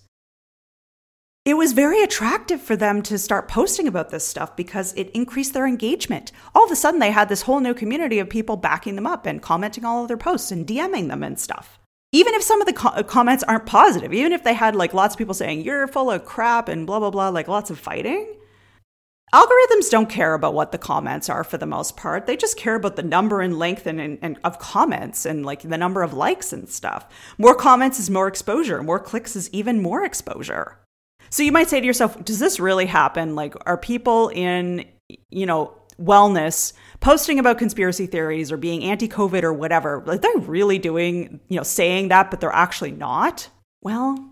It 1.45 1.55
was 1.55 1.73
very 1.73 2.03
attractive 2.03 2.61
for 2.63 2.75
them 2.75 3.03
to 3.03 3.19
start 3.19 3.49
posting 3.49 3.87
about 3.87 4.09
this 4.09 4.27
stuff 4.27 4.57
because 4.57 4.95
it 4.95 5.11
increased 5.11 5.53
their 5.53 5.67
engagement. 5.67 6.33
All 6.55 6.65
of 6.65 6.71
a 6.71 6.77
sudden, 6.77 7.01
they 7.01 7.11
had 7.11 7.29
this 7.29 7.43
whole 7.43 7.61
new 7.61 7.75
community 7.75 8.19
of 8.19 8.31
people 8.31 8.57
backing 8.57 8.95
them 8.97 9.07
up 9.07 9.27
and 9.27 9.43
commenting 9.43 9.85
all 9.85 10.01
of 10.01 10.09
their 10.09 10.17
posts 10.17 10.51
and 10.51 10.67
DMing 10.67 11.09
them 11.09 11.23
and 11.23 11.39
stuff. 11.39 11.79
Even 12.15 12.33
if 12.35 12.45
some 12.45 12.61
of 12.61 12.69
the 12.69 12.73
co- 12.73 13.03
comments 13.03 13.43
aren't 13.43 13.67
positive, 13.67 14.15
even 14.15 14.33
if 14.33 14.45
they 14.45 14.55
had 14.55 14.77
like 14.77 14.95
lots 14.95 15.17
of 15.17 15.19
people 15.19 15.35
saying, 15.35 15.63
you're 15.63 15.89
full 15.89 16.13
of 16.13 16.25
crap 16.25 16.69
and 16.69 16.87
blah, 16.87 17.01
blah, 17.01 17.11
blah, 17.11 17.29
like 17.29 17.49
lots 17.49 17.71
of 17.71 17.79
fighting, 17.79 18.37
algorithms 19.35 19.91
don't 19.91 20.09
care 20.09 20.35
about 20.35 20.55
what 20.55 20.71
the 20.71 20.79
comments 20.79 21.29
are 21.29 21.43
for 21.43 21.59
the 21.59 21.67
most 21.67 21.97
part. 21.97 22.27
They 22.27 22.37
just 22.37 22.57
care 22.57 22.77
about 22.77 22.95
the 22.95 23.03
number 23.03 23.41
and 23.41 23.59
length 23.59 23.85
and, 23.89 24.01
and, 24.01 24.21
and, 24.23 24.39
of 24.45 24.61
comments 24.61 25.27
and 25.27 25.45
like 25.45 25.63
the 25.63 25.77
number 25.77 26.05
of 26.05 26.15
likes 26.15 26.53
and 26.53 26.69
stuff. 26.69 27.13
More 27.37 27.57
comments 27.57 27.99
is 27.99 28.09
more 28.09 28.29
exposure. 28.29 28.81
More 28.81 29.01
clicks 29.01 29.35
is 29.35 29.51
even 29.51 29.83
more 29.83 30.05
exposure. 30.05 30.79
So 31.31 31.43
you 31.43 31.51
might 31.51 31.69
say 31.69 31.81
to 31.81 31.87
yourself, 31.87 32.25
does 32.25 32.39
this 32.39 32.61
really 32.61 32.87
happen? 32.87 33.35
Like, 33.35 33.57
are 33.67 33.77
people 33.77 34.29
in, 34.29 34.85
you 35.31 35.47
know, 35.47 35.77
wellness 36.01 36.73
posting 37.01 37.39
about 37.39 37.59
conspiracy 37.59 38.07
theories 38.07 38.51
or 38.51 38.57
being 38.57 38.85
anti-COVID 38.85 39.43
or 39.43 39.53
whatever? 39.53 40.03
Like, 40.07 40.23
they're 40.23 40.37
really 40.39 40.79
doing, 40.79 41.41
you 41.49 41.57
know, 41.57 41.63
saying 41.63 42.09
that, 42.09 42.31
but 42.31 42.41
they're 42.41 42.53
actually 42.53 42.93
not? 42.93 43.49
Well, 43.83 44.31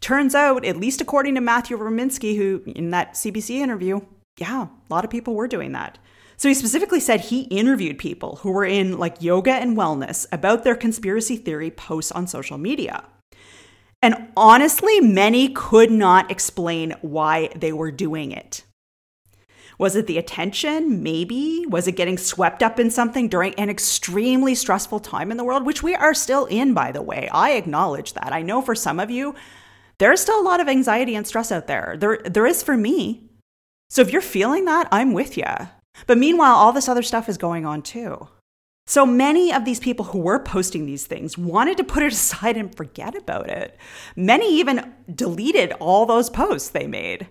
Turns 0.00 0.34
out, 0.34 0.64
at 0.64 0.76
least 0.76 1.00
according 1.00 1.34
to 1.34 1.40
Matthew 1.40 1.76
Rominsky, 1.76 2.36
who 2.36 2.62
in 2.66 2.90
that 2.90 3.14
CBC 3.14 3.56
interview, 3.56 4.00
yeah, 4.38 4.66
a 4.66 4.94
lot 4.94 5.04
of 5.04 5.10
people 5.10 5.34
were 5.34 5.48
doing 5.48 5.72
that. 5.72 5.98
So 6.36 6.48
he 6.48 6.54
specifically 6.54 7.00
said 7.00 7.22
he 7.22 7.42
interviewed 7.42 7.98
people 7.98 8.36
who 8.36 8.50
were 8.50 8.64
in 8.64 8.98
like 8.98 9.22
yoga 9.22 9.52
and 9.52 9.76
wellness 9.76 10.26
about 10.30 10.64
their 10.64 10.76
conspiracy 10.76 11.36
theory 11.36 11.70
posts 11.70 12.12
on 12.12 12.26
social 12.26 12.58
media. 12.58 13.04
And 14.02 14.28
honestly, 14.36 15.00
many 15.00 15.48
could 15.48 15.90
not 15.90 16.30
explain 16.30 16.94
why 17.00 17.48
they 17.56 17.72
were 17.72 17.90
doing 17.90 18.32
it. 18.32 18.64
Was 19.78 19.94
it 19.94 20.06
the 20.06 20.18
attention? 20.18 21.02
Maybe. 21.02 21.64
Was 21.68 21.86
it 21.86 21.96
getting 21.96 22.16
swept 22.16 22.62
up 22.62 22.80
in 22.80 22.90
something 22.90 23.28
during 23.28 23.54
an 23.54 23.68
extremely 23.68 24.54
stressful 24.54 25.00
time 25.00 25.30
in 25.30 25.36
the 25.36 25.44
world, 25.44 25.66
which 25.66 25.82
we 25.82 25.94
are 25.94 26.14
still 26.14 26.46
in, 26.46 26.72
by 26.72 26.92
the 26.92 27.02
way? 27.02 27.28
I 27.32 27.52
acknowledge 27.52 28.14
that. 28.14 28.32
I 28.32 28.42
know 28.42 28.62
for 28.62 28.74
some 28.74 28.98
of 28.98 29.10
you, 29.10 29.34
there's 29.98 30.20
still 30.20 30.40
a 30.40 30.42
lot 30.42 30.60
of 30.60 30.68
anxiety 30.68 31.14
and 31.14 31.26
stress 31.26 31.52
out 31.52 31.66
there. 31.66 31.96
There, 31.98 32.18
there 32.24 32.46
is 32.46 32.62
for 32.62 32.76
me. 32.76 33.30
So 33.90 34.02
if 34.02 34.12
you're 34.12 34.22
feeling 34.22 34.64
that, 34.64 34.88
I'm 34.90 35.12
with 35.12 35.36
you. 35.36 35.44
But 36.06 36.18
meanwhile, 36.18 36.54
all 36.54 36.72
this 36.72 36.88
other 36.88 37.02
stuff 37.02 37.28
is 37.28 37.38
going 37.38 37.66
on 37.66 37.82
too. 37.82 38.28
So 38.86 39.04
many 39.04 39.52
of 39.52 39.64
these 39.64 39.80
people 39.80 40.06
who 40.06 40.20
were 40.20 40.38
posting 40.38 40.86
these 40.86 41.06
things 41.06 41.36
wanted 41.36 41.76
to 41.78 41.84
put 41.84 42.02
it 42.02 42.12
aside 42.12 42.56
and 42.56 42.74
forget 42.74 43.14
about 43.14 43.50
it. 43.50 43.76
Many 44.14 44.58
even 44.58 44.94
deleted 45.12 45.72
all 45.80 46.06
those 46.06 46.30
posts 46.30 46.70
they 46.70 46.86
made 46.86 47.28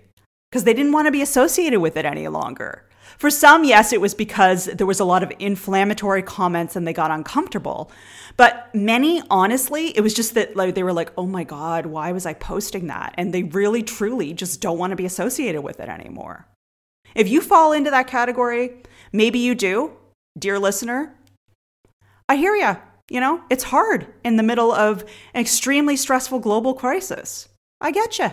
because 0.55 0.63
they 0.63 0.73
didn't 0.73 0.93
want 0.93 1.05
to 1.05 1.11
be 1.11 1.21
associated 1.21 1.81
with 1.81 1.97
it 1.97 2.05
any 2.05 2.29
longer. 2.29 2.85
For 3.17 3.29
some, 3.29 3.65
yes, 3.65 3.91
it 3.91 3.99
was 3.99 4.13
because 4.13 4.67
there 4.67 4.87
was 4.87 5.01
a 5.01 5.03
lot 5.03 5.21
of 5.21 5.33
inflammatory 5.37 6.21
comments 6.21 6.77
and 6.77 6.87
they 6.87 6.93
got 6.93 7.11
uncomfortable. 7.11 7.91
But 8.37 8.73
many, 8.73 9.21
honestly, 9.29 9.87
it 9.97 9.99
was 9.99 10.13
just 10.13 10.33
that 10.35 10.55
like 10.55 10.73
they 10.73 10.83
were 10.83 10.93
like, 10.93 11.11
"Oh 11.17 11.25
my 11.25 11.43
god, 11.43 11.87
why 11.87 12.13
was 12.13 12.25
I 12.25 12.35
posting 12.35 12.87
that?" 12.87 13.13
And 13.17 13.33
they 13.33 13.43
really 13.43 13.83
truly 13.83 14.33
just 14.33 14.61
don't 14.61 14.77
want 14.77 14.91
to 14.91 14.95
be 14.95 15.03
associated 15.05 15.61
with 15.61 15.81
it 15.81 15.89
anymore. 15.89 16.47
If 17.15 17.27
you 17.27 17.41
fall 17.41 17.73
into 17.73 17.91
that 17.91 18.07
category, 18.07 18.81
maybe 19.11 19.39
you 19.39 19.55
do, 19.55 19.91
dear 20.39 20.57
listener. 20.57 21.17
I 22.29 22.37
hear 22.37 22.55
you. 22.55 22.77
You 23.09 23.19
know, 23.19 23.43
it's 23.49 23.65
hard 23.65 24.07
in 24.23 24.37
the 24.37 24.49
middle 24.51 24.71
of 24.71 25.03
an 25.33 25.41
extremely 25.41 25.97
stressful 25.97 26.39
global 26.39 26.73
crisis. 26.73 27.49
I 27.81 27.91
get 27.91 28.19
you. 28.19 28.31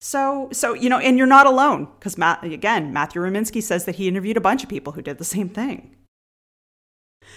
So, 0.00 0.48
so 0.52 0.74
you 0.74 0.88
know, 0.88 0.98
and 0.98 1.18
you're 1.18 1.26
not 1.26 1.46
alone 1.46 1.88
because 1.98 2.16
again, 2.42 2.92
Matthew 2.92 3.20
Remski 3.22 3.62
says 3.62 3.84
that 3.84 3.96
he 3.96 4.08
interviewed 4.08 4.36
a 4.36 4.40
bunch 4.40 4.62
of 4.62 4.68
people 4.68 4.92
who 4.92 5.02
did 5.02 5.18
the 5.18 5.24
same 5.24 5.48
thing. 5.48 5.96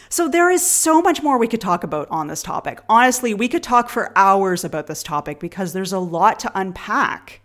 So 0.09 0.27
there 0.27 0.49
is 0.49 0.65
so 0.65 1.01
much 1.01 1.23
more 1.23 1.37
we 1.37 1.47
could 1.47 1.61
talk 1.61 1.83
about 1.83 2.07
on 2.09 2.27
this 2.27 2.43
topic. 2.43 2.81
Honestly, 2.87 3.33
we 3.33 3.47
could 3.47 3.63
talk 3.63 3.89
for 3.89 4.15
hours 4.17 4.63
about 4.63 4.87
this 4.87 5.03
topic 5.03 5.39
because 5.39 5.73
there's 5.73 5.93
a 5.93 5.99
lot 5.99 6.39
to 6.39 6.51
unpack. 6.53 7.41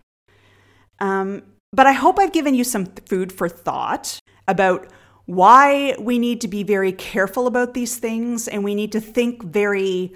Um, 0.99 1.43
but 1.73 1.87
I 1.87 1.93
hope 1.93 2.19
I've 2.19 2.33
given 2.33 2.55
you 2.55 2.63
some 2.63 2.85
food 2.85 3.31
for 3.31 3.49
thought 3.49 4.19
about 4.47 4.91
why 5.25 5.95
we 5.99 6.19
need 6.19 6.41
to 6.41 6.47
be 6.47 6.63
very 6.63 6.91
careful 6.91 7.47
about 7.47 7.73
these 7.73 7.97
things 7.97 8.47
and 8.47 8.63
we 8.63 8.75
need 8.75 8.93
to 8.93 9.01
think 9.01 9.43
very 9.43 10.13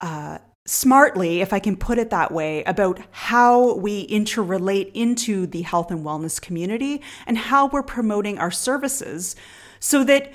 uh, 0.00 0.38
smartly, 0.68 1.40
if 1.40 1.52
I 1.52 1.58
can 1.58 1.76
put 1.76 1.98
it 1.98 2.10
that 2.10 2.30
way, 2.30 2.62
about 2.64 3.00
how 3.10 3.74
we 3.76 4.06
interrelate 4.08 4.90
into 4.92 5.46
the 5.46 5.62
health 5.62 5.90
and 5.90 6.04
wellness 6.04 6.40
community 6.40 7.00
and 7.26 7.38
how 7.38 7.68
we're 7.68 7.82
promoting 7.82 8.38
our 8.38 8.50
services 8.50 9.34
so 9.80 10.04
that 10.04 10.32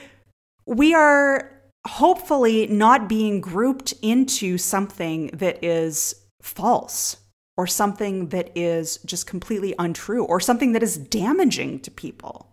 we 0.66 0.94
are 0.94 1.52
hopefully 1.86 2.68
not 2.68 3.10
being 3.10 3.42
grouped 3.42 3.94
into 4.02 4.58
something 4.58 5.28
that 5.28 5.64
is 5.64 6.16
false 6.42 7.18
or 7.58 7.68
something 7.68 8.30
that 8.30 8.50
is 8.56 8.98
just 9.06 9.28
completely 9.28 9.76
untrue 9.78 10.24
or 10.24 10.40
something 10.40 10.72
that 10.72 10.82
is 10.82 10.98
damaging 10.98 11.80
to 11.80 11.92
people 11.92 12.53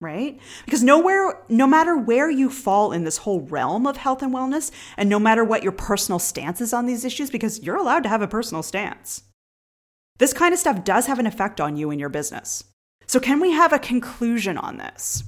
right 0.00 0.40
because 0.64 0.82
nowhere 0.82 1.42
no 1.48 1.66
matter 1.66 1.96
where 1.96 2.30
you 2.30 2.48
fall 2.48 2.92
in 2.92 3.04
this 3.04 3.18
whole 3.18 3.42
realm 3.42 3.86
of 3.86 3.98
health 3.98 4.22
and 4.22 4.34
wellness 4.34 4.70
and 4.96 5.08
no 5.08 5.18
matter 5.18 5.44
what 5.44 5.62
your 5.62 5.72
personal 5.72 6.18
stance 6.18 6.60
is 6.60 6.72
on 6.72 6.86
these 6.86 7.04
issues 7.04 7.30
because 7.30 7.62
you're 7.62 7.76
allowed 7.76 8.02
to 8.02 8.08
have 8.08 8.22
a 8.22 8.28
personal 8.28 8.62
stance 8.62 9.22
this 10.18 10.32
kind 10.32 10.54
of 10.54 10.60
stuff 10.60 10.84
does 10.84 11.06
have 11.06 11.18
an 11.18 11.26
effect 11.26 11.60
on 11.60 11.76
you 11.76 11.90
and 11.90 12.00
your 12.00 12.08
business 12.08 12.64
so 13.06 13.20
can 13.20 13.40
we 13.40 13.50
have 13.50 13.72
a 13.72 13.78
conclusion 13.78 14.56
on 14.56 14.78
this 14.78 15.22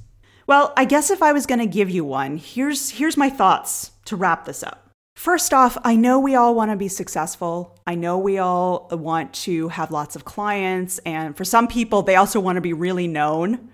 well 0.47 0.73
i 0.77 0.85
guess 0.85 1.11
if 1.11 1.23
i 1.23 1.33
was 1.33 1.47
going 1.47 1.61
to 1.61 1.67
give 1.67 1.91
you 1.91 2.05
one 2.05 2.39
here's 2.39 2.91
here's 2.91 3.17
my 3.17 3.29
thoughts 3.29 3.91
to 4.07 4.17
wrap 4.17 4.47
this 4.47 4.63
up 4.63 4.83
First 5.15 5.53
off, 5.53 5.77
I 5.85 5.95
know 5.95 6.19
we 6.19 6.35
all 6.35 6.55
want 6.55 6.71
to 6.71 6.77
be 6.77 6.89
successful. 6.89 7.79
I 7.87 7.95
know 7.95 8.19
we 8.19 8.39
all 8.39 8.89
want 8.91 9.35
to 9.35 9.69
have 9.69 9.91
lots 9.91 10.17
of 10.17 10.25
clients. 10.25 10.99
And 11.05 11.37
for 11.37 11.45
some 11.45 11.69
people, 11.69 12.03
they 12.03 12.17
also 12.17 12.41
want 12.41 12.57
to 12.57 12.63
be 12.63 12.73
really 12.73 13.07
known. 13.07 13.71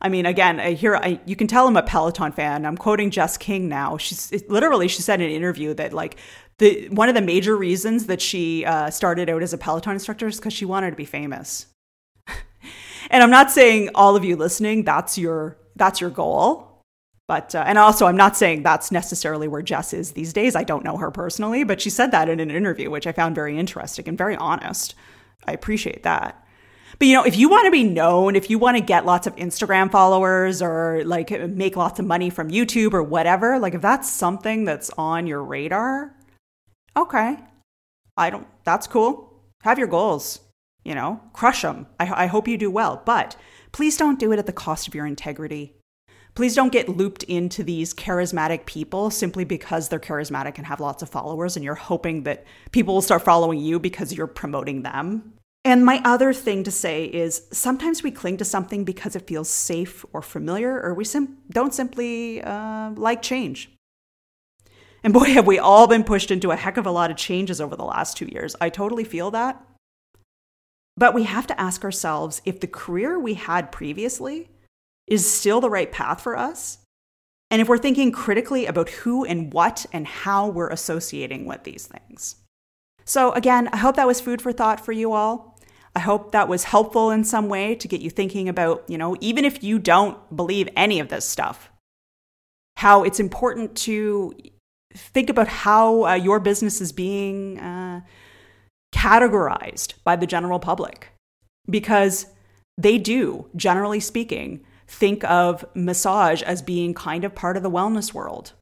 I 0.00 0.08
mean, 0.08 0.26
again, 0.26 0.60
I 0.60 0.72
hear 0.72 0.96
I, 0.96 1.20
you 1.26 1.36
can 1.36 1.46
tell 1.46 1.66
I'm 1.66 1.76
a 1.76 1.82
Peloton 1.82 2.32
fan. 2.32 2.64
I'm 2.64 2.76
quoting 2.76 3.10
Jess 3.10 3.36
King 3.36 3.68
now. 3.68 3.96
She's 3.96 4.32
literally 4.48 4.88
she 4.88 5.02
said 5.02 5.20
in 5.20 5.28
an 5.28 5.34
interview 5.34 5.74
that 5.74 5.92
like 5.92 6.16
the 6.58 6.88
one 6.88 7.08
of 7.08 7.14
the 7.14 7.20
major 7.20 7.56
reasons 7.56 8.06
that 8.06 8.20
she 8.20 8.64
uh, 8.64 8.90
started 8.90 9.28
out 9.28 9.42
as 9.42 9.52
a 9.52 9.58
Peloton 9.58 9.94
instructor 9.94 10.26
is 10.26 10.36
because 10.36 10.52
she 10.52 10.64
wanted 10.64 10.90
to 10.90 10.96
be 10.96 11.04
famous. 11.04 11.66
and 13.10 13.22
I'm 13.22 13.30
not 13.30 13.50
saying 13.50 13.90
all 13.94 14.16
of 14.16 14.24
you 14.24 14.36
listening 14.36 14.84
that's 14.84 15.18
your 15.18 15.58
that's 15.76 16.00
your 16.00 16.10
goal. 16.10 16.68
But, 17.28 17.54
uh, 17.54 17.62
and 17.66 17.76
also, 17.76 18.06
I'm 18.06 18.16
not 18.16 18.38
saying 18.38 18.62
that's 18.62 18.90
necessarily 18.90 19.48
where 19.48 19.60
Jess 19.60 19.92
is 19.92 20.12
these 20.12 20.32
days. 20.32 20.56
I 20.56 20.64
don't 20.64 20.82
know 20.82 20.96
her 20.96 21.10
personally, 21.10 21.62
but 21.62 21.78
she 21.78 21.90
said 21.90 22.10
that 22.12 22.30
in 22.30 22.40
an 22.40 22.50
interview, 22.50 22.90
which 22.90 23.06
I 23.06 23.12
found 23.12 23.34
very 23.34 23.58
interesting 23.58 24.08
and 24.08 24.16
very 24.16 24.34
honest. 24.34 24.94
I 25.46 25.52
appreciate 25.52 26.04
that. 26.04 26.42
But 26.98 27.06
you 27.06 27.14
know, 27.14 27.24
if 27.24 27.36
you 27.36 27.48
want 27.48 27.66
to 27.66 27.70
be 27.70 27.84
known, 27.84 28.34
if 28.34 28.50
you 28.50 28.58
want 28.58 28.76
to 28.76 28.82
get 28.82 29.06
lots 29.06 29.26
of 29.26 29.36
Instagram 29.36 29.90
followers 29.90 30.60
or 30.60 31.02
like 31.04 31.30
make 31.48 31.76
lots 31.76 32.00
of 32.00 32.06
money 32.06 32.28
from 32.28 32.50
YouTube 32.50 32.92
or 32.92 33.02
whatever, 33.02 33.58
like 33.58 33.74
if 33.74 33.82
that's 33.82 34.10
something 34.10 34.64
that's 34.64 34.90
on 34.98 35.26
your 35.26 35.42
radar, 35.44 36.16
okay. 36.96 37.36
I 38.16 38.30
don't, 38.30 38.48
that's 38.64 38.88
cool. 38.88 39.42
Have 39.62 39.78
your 39.78 39.86
goals, 39.86 40.40
you 40.84 40.94
know, 40.94 41.20
crush 41.32 41.62
them. 41.62 41.86
I, 42.00 42.24
I 42.24 42.26
hope 42.26 42.48
you 42.48 42.58
do 42.58 42.70
well, 42.70 43.00
but 43.04 43.36
please 43.70 43.96
don't 43.96 44.18
do 44.18 44.32
it 44.32 44.40
at 44.40 44.46
the 44.46 44.52
cost 44.52 44.88
of 44.88 44.94
your 44.94 45.06
integrity 45.06 45.78
please 46.38 46.54
don't 46.54 46.70
get 46.70 46.88
looped 46.88 47.24
into 47.24 47.64
these 47.64 47.92
charismatic 47.92 48.64
people 48.64 49.10
simply 49.10 49.42
because 49.42 49.88
they're 49.88 49.98
charismatic 49.98 50.56
and 50.56 50.68
have 50.68 50.78
lots 50.78 51.02
of 51.02 51.08
followers 51.08 51.56
and 51.56 51.64
you're 51.64 51.74
hoping 51.74 52.22
that 52.22 52.44
people 52.70 52.94
will 52.94 53.02
start 53.02 53.24
following 53.24 53.58
you 53.58 53.80
because 53.80 54.12
you're 54.12 54.28
promoting 54.28 54.82
them. 54.82 55.32
And 55.68 55.84
my 55.84 56.00
other 56.02 56.32
thing 56.32 56.64
to 56.64 56.70
say 56.70 57.04
is 57.04 57.42
sometimes 57.52 58.02
we 58.02 58.10
cling 58.10 58.38
to 58.38 58.44
something 58.46 58.84
because 58.84 59.14
it 59.14 59.26
feels 59.26 59.50
safe 59.50 60.02
or 60.14 60.22
familiar, 60.22 60.80
or 60.80 60.94
we 60.94 61.04
sim- 61.04 61.36
don't 61.50 61.74
simply 61.74 62.40
uh, 62.40 62.92
like 62.92 63.20
change. 63.20 63.70
And 65.04 65.12
boy, 65.12 65.24
have 65.34 65.46
we 65.46 65.58
all 65.58 65.86
been 65.86 66.04
pushed 66.04 66.30
into 66.30 66.52
a 66.52 66.56
heck 66.56 66.78
of 66.78 66.86
a 66.86 66.90
lot 66.90 67.10
of 67.10 67.18
changes 67.18 67.60
over 67.60 67.76
the 67.76 67.84
last 67.84 68.16
two 68.16 68.24
years. 68.32 68.56
I 68.62 68.70
totally 68.70 69.04
feel 69.04 69.30
that. 69.32 69.62
But 70.96 71.12
we 71.12 71.24
have 71.24 71.46
to 71.48 71.60
ask 71.60 71.84
ourselves 71.84 72.40
if 72.46 72.60
the 72.60 72.66
career 72.66 73.20
we 73.20 73.34
had 73.34 73.70
previously 73.70 74.48
is 75.06 75.30
still 75.30 75.60
the 75.60 75.68
right 75.68 75.92
path 75.92 76.22
for 76.22 76.34
us. 76.34 76.78
And 77.50 77.60
if 77.60 77.68
we're 77.68 77.76
thinking 77.76 78.10
critically 78.10 78.64
about 78.64 78.88
who 78.88 79.22
and 79.22 79.52
what 79.52 79.84
and 79.92 80.06
how 80.06 80.48
we're 80.48 80.70
associating 80.70 81.44
with 81.44 81.64
these 81.64 81.86
things. 81.86 82.36
So, 83.04 83.32
again, 83.32 83.68
I 83.70 83.76
hope 83.76 83.96
that 83.96 84.06
was 84.06 84.20
food 84.20 84.40
for 84.40 84.52
thought 84.52 84.82
for 84.82 84.92
you 84.92 85.12
all. 85.12 85.57
I 85.98 86.00
hope 86.00 86.30
that 86.30 86.46
was 86.46 86.62
helpful 86.62 87.10
in 87.10 87.24
some 87.24 87.48
way 87.48 87.74
to 87.74 87.88
get 87.88 88.00
you 88.00 88.08
thinking 88.08 88.48
about, 88.48 88.84
you 88.86 88.96
know, 88.96 89.16
even 89.20 89.44
if 89.44 89.64
you 89.64 89.80
don't 89.80 90.16
believe 90.36 90.68
any 90.76 91.00
of 91.00 91.08
this 91.08 91.24
stuff, 91.24 91.70
how 92.76 93.02
it's 93.02 93.18
important 93.18 93.74
to 93.78 94.32
think 94.94 95.28
about 95.28 95.48
how 95.48 96.04
uh, 96.06 96.14
your 96.14 96.38
business 96.38 96.80
is 96.80 96.92
being 96.92 97.58
uh, 97.58 98.02
categorized 98.94 99.94
by 100.04 100.14
the 100.14 100.24
general 100.24 100.60
public. 100.60 101.08
Because 101.68 102.26
they 102.76 102.96
do, 102.96 103.50
generally 103.56 103.98
speaking, 103.98 104.64
think 104.86 105.24
of 105.24 105.64
massage 105.74 106.42
as 106.42 106.62
being 106.62 106.94
kind 106.94 107.24
of 107.24 107.34
part 107.34 107.56
of 107.56 107.64
the 107.64 107.70
wellness 107.70 108.14
world. 108.14 108.52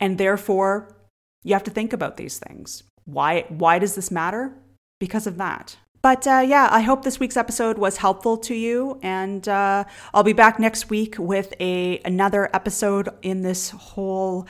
And 0.00 0.16
therefore, 0.16 0.96
you 1.44 1.52
have 1.52 1.64
to 1.64 1.70
think 1.70 1.92
about 1.92 2.16
these 2.16 2.38
things. 2.38 2.84
Why, 3.04 3.44
why 3.50 3.80
does 3.80 3.96
this 3.96 4.10
matter? 4.10 4.54
Because 4.98 5.26
of 5.26 5.36
that. 5.36 5.76
But 6.06 6.24
uh, 6.24 6.44
yeah, 6.46 6.68
I 6.70 6.82
hope 6.82 7.02
this 7.02 7.18
week's 7.18 7.36
episode 7.36 7.78
was 7.78 7.96
helpful 7.96 8.36
to 8.36 8.54
you, 8.54 9.00
and 9.02 9.48
uh, 9.48 9.82
I'll 10.14 10.22
be 10.22 10.34
back 10.34 10.60
next 10.60 10.88
week 10.88 11.16
with 11.18 11.52
a 11.58 12.00
another 12.04 12.48
episode 12.54 13.08
in 13.22 13.42
this 13.42 13.70
whole 13.70 14.46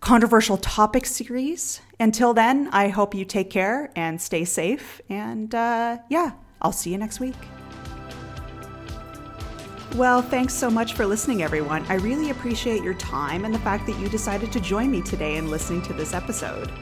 controversial 0.00 0.56
topic 0.56 1.06
series. 1.06 1.80
Until 2.00 2.34
then, 2.34 2.68
I 2.72 2.88
hope 2.88 3.14
you 3.14 3.24
take 3.24 3.48
care 3.48 3.92
and 3.94 4.20
stay 4.20 4.44
safe, 4.44 5.00
and 5.08 5.54
uh, 5.54 5.98
yeah, 6.08 6.32
I'll 6.60 6.72
see 6.72 6.90
you 6.90 6.98
next 6.98 7.20
week. 7.20 7.36
Well, 9.94 10.20
thanks 10.20 10.52
so 10.52 10.68
much 10.68 10.94
for 10.94 11.06
listening, 11.06 11.44
everyone. 11.44 11.84
I 11.88 11.94
really 11.94 12.30
appreciate 12.30 12.82
your 12.82 12.94
time 12.94 13.44
and 13.44 13.54
the 13.54 13.60
fact 13.60 13.86
that 13.86 13.96
you 14.00 14.08
decided 14.08 14.50
to 14.50 14.58
join 14.58 14.90
me 14.90 15.02
today 15.02 15.36
in 15.36 15.48
listening 15.48 15.82
to 15.82 15.92
this 15.92 16.12
episode. 16.12 16.72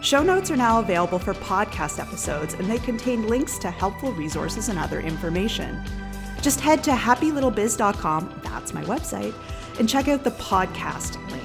Show 0.00 0.22
notes 0.22 0.48
are 0.52 0.56
now 0.56 0.78
available 0.78 1.18
for 1.18 1.34
podcast 1.34 1.98
episodes, 1.98 2.54
and 2.54 2.70
they 2.70 2.78
contain 2.78 3.26
links 3.26 3.58
to 3.58 3.70
helpful 3.70 4.12
resources 4.12 4.68
and 4.68 4.78
other 4.78 5.00
information. 5.00 5.82
Just 6.40 6.60
head 6.60 6.84
to 6.84 6.92
happylittlebiz.com, 6.92 8.40
that's 8.44 8.72
my 8.72 8.84
website, 8.84 9.34
and 9.80 9.88
check 9.88 10.06
out 10.06 10.22
the 10.22 10.30
podcast 10.32 11.16
link. 11.32 11.42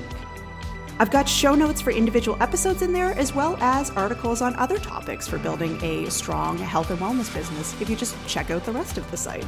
I've 1.00 1.10
got 1.10 1.28
show 1.28 1.56
notes 1.56 1.82
for 1.82 1.90
individual 1.90 2.38
episodes 2.42 2.84
in 2.84 2.94
there, 2.94 3.14
as 3.14 3.34
well 3.34 3.58
as 3.60 3.90
articles 3.90 4.44
on 4.44 4.56
other 4.58 4.78
topics 4.78 5.28
for 5.28 5.40
building 5.40 5.84
a 5.84 6.10
strong 6.12 6.60
health 6.60 6.92
and 6.92 7.00
wellness 7.00 7.34
business 7.34 7.80
if 7.82 7.90
you 7.90 7.96
just 7.96 8.16
check 8.28 8.52
out 8.52 8.64
the 8.66 8.72
rest 8.72 9.00
of 9.00 9.10
the 9.10 9.18
site. 9.18 9.48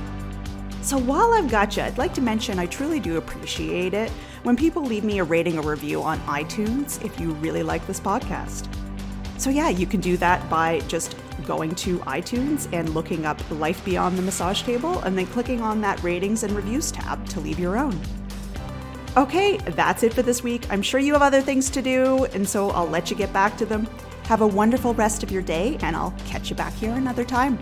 So 0.82 0.98
while 0.98 1.32
I've 1.34 1.50
got 1.50 1.78
you, 1.78 1.84
I'd 1.84 2.00
like 2.00 2.14
to 2.16 2.22
mention 2.22 2.58
I 2.58 2.66
truly 2.66 3.00
do 3.00 3.18
appreciate 3.18 3.94
it 3.94 4.10
when 4.42 4.56
people 4.56 4.84
leave 4.84 5.04
me 5.04 5.20
a 5.20 5.24
rating 5.24 5.60
or 5.60 5.62
review 5.70 6.02
on 6.02 6.20
iTunes 6.22 7.04
if 7.06 7.20
you 7.20 7.34
really 7.34 7.62
like 7.64 7.86
this 7.86 8.00
podcast. 8.00 8.68
So, 9.38 9.50
yeah, 9.50 9.70
you 9.70 9.86
can 9.86 10.00
do 10.00 10.18
that 10.18 10.50
by 10.50 10.80
just 10.82 11.16
going 11.46 11.76
to 11.76 12.00
iTunes 12.00 12.72
and 12.74 12.90
looking 12.94 13.26
up 13.26 13.40
Life 13.52 13.84
Beyond 13.86 14.18
the 14.18 14.22
Massage 14.22 14.64
Table 14.64 15.00
and 15.00 15.18
then 15.18 15.28
clicking 15.28 15.62
on 15.62 15.82
that 15.82 16.02
ratings 16.04 16.44
and 16.44 16.54
reviews 16.54 16.92
tab 16.92 17.28
to 17.30 17.40
leave 17.40 17.60
your 17.60 17.78
own. 17.78 18.00
Okay, 19.18 19.58
that's 19.58 20.04
it 20.04 20.14
for 20.14 20.22
this 20.22 20.44
week. 20.44 20.66
I'm 20.70 20.82
sure 20.82 21.00
you 21.00 21.14
have 21.14 21.22
other 21.22 21.42
things 21.42 21.70
to 21.70 21.82
do, 21.82 22.26
and 22.34 22.48
so 22.48 22.72
I'll 22.72 22.90
let 22.90 23.10
you 23.10 23.16
get 23.16 23.32
back 23.32 23.58
to 23.58 23.66
them. 23.66 23.88
Have 24.24 24.42
a 24.42 24.48
wonderful 24.48 24.94
rest 24.94 25.24
of 25.24 25.32
your 25.32 25.42
day, 25.42 25.78
and 25.82 25.96
I'll 25.96 26.14
catch 26.26 26.50
you 26.50 26.56
back 26.56 26.74
here 26.74 26.94
another 26.94 27.24
time. 27.24 27.58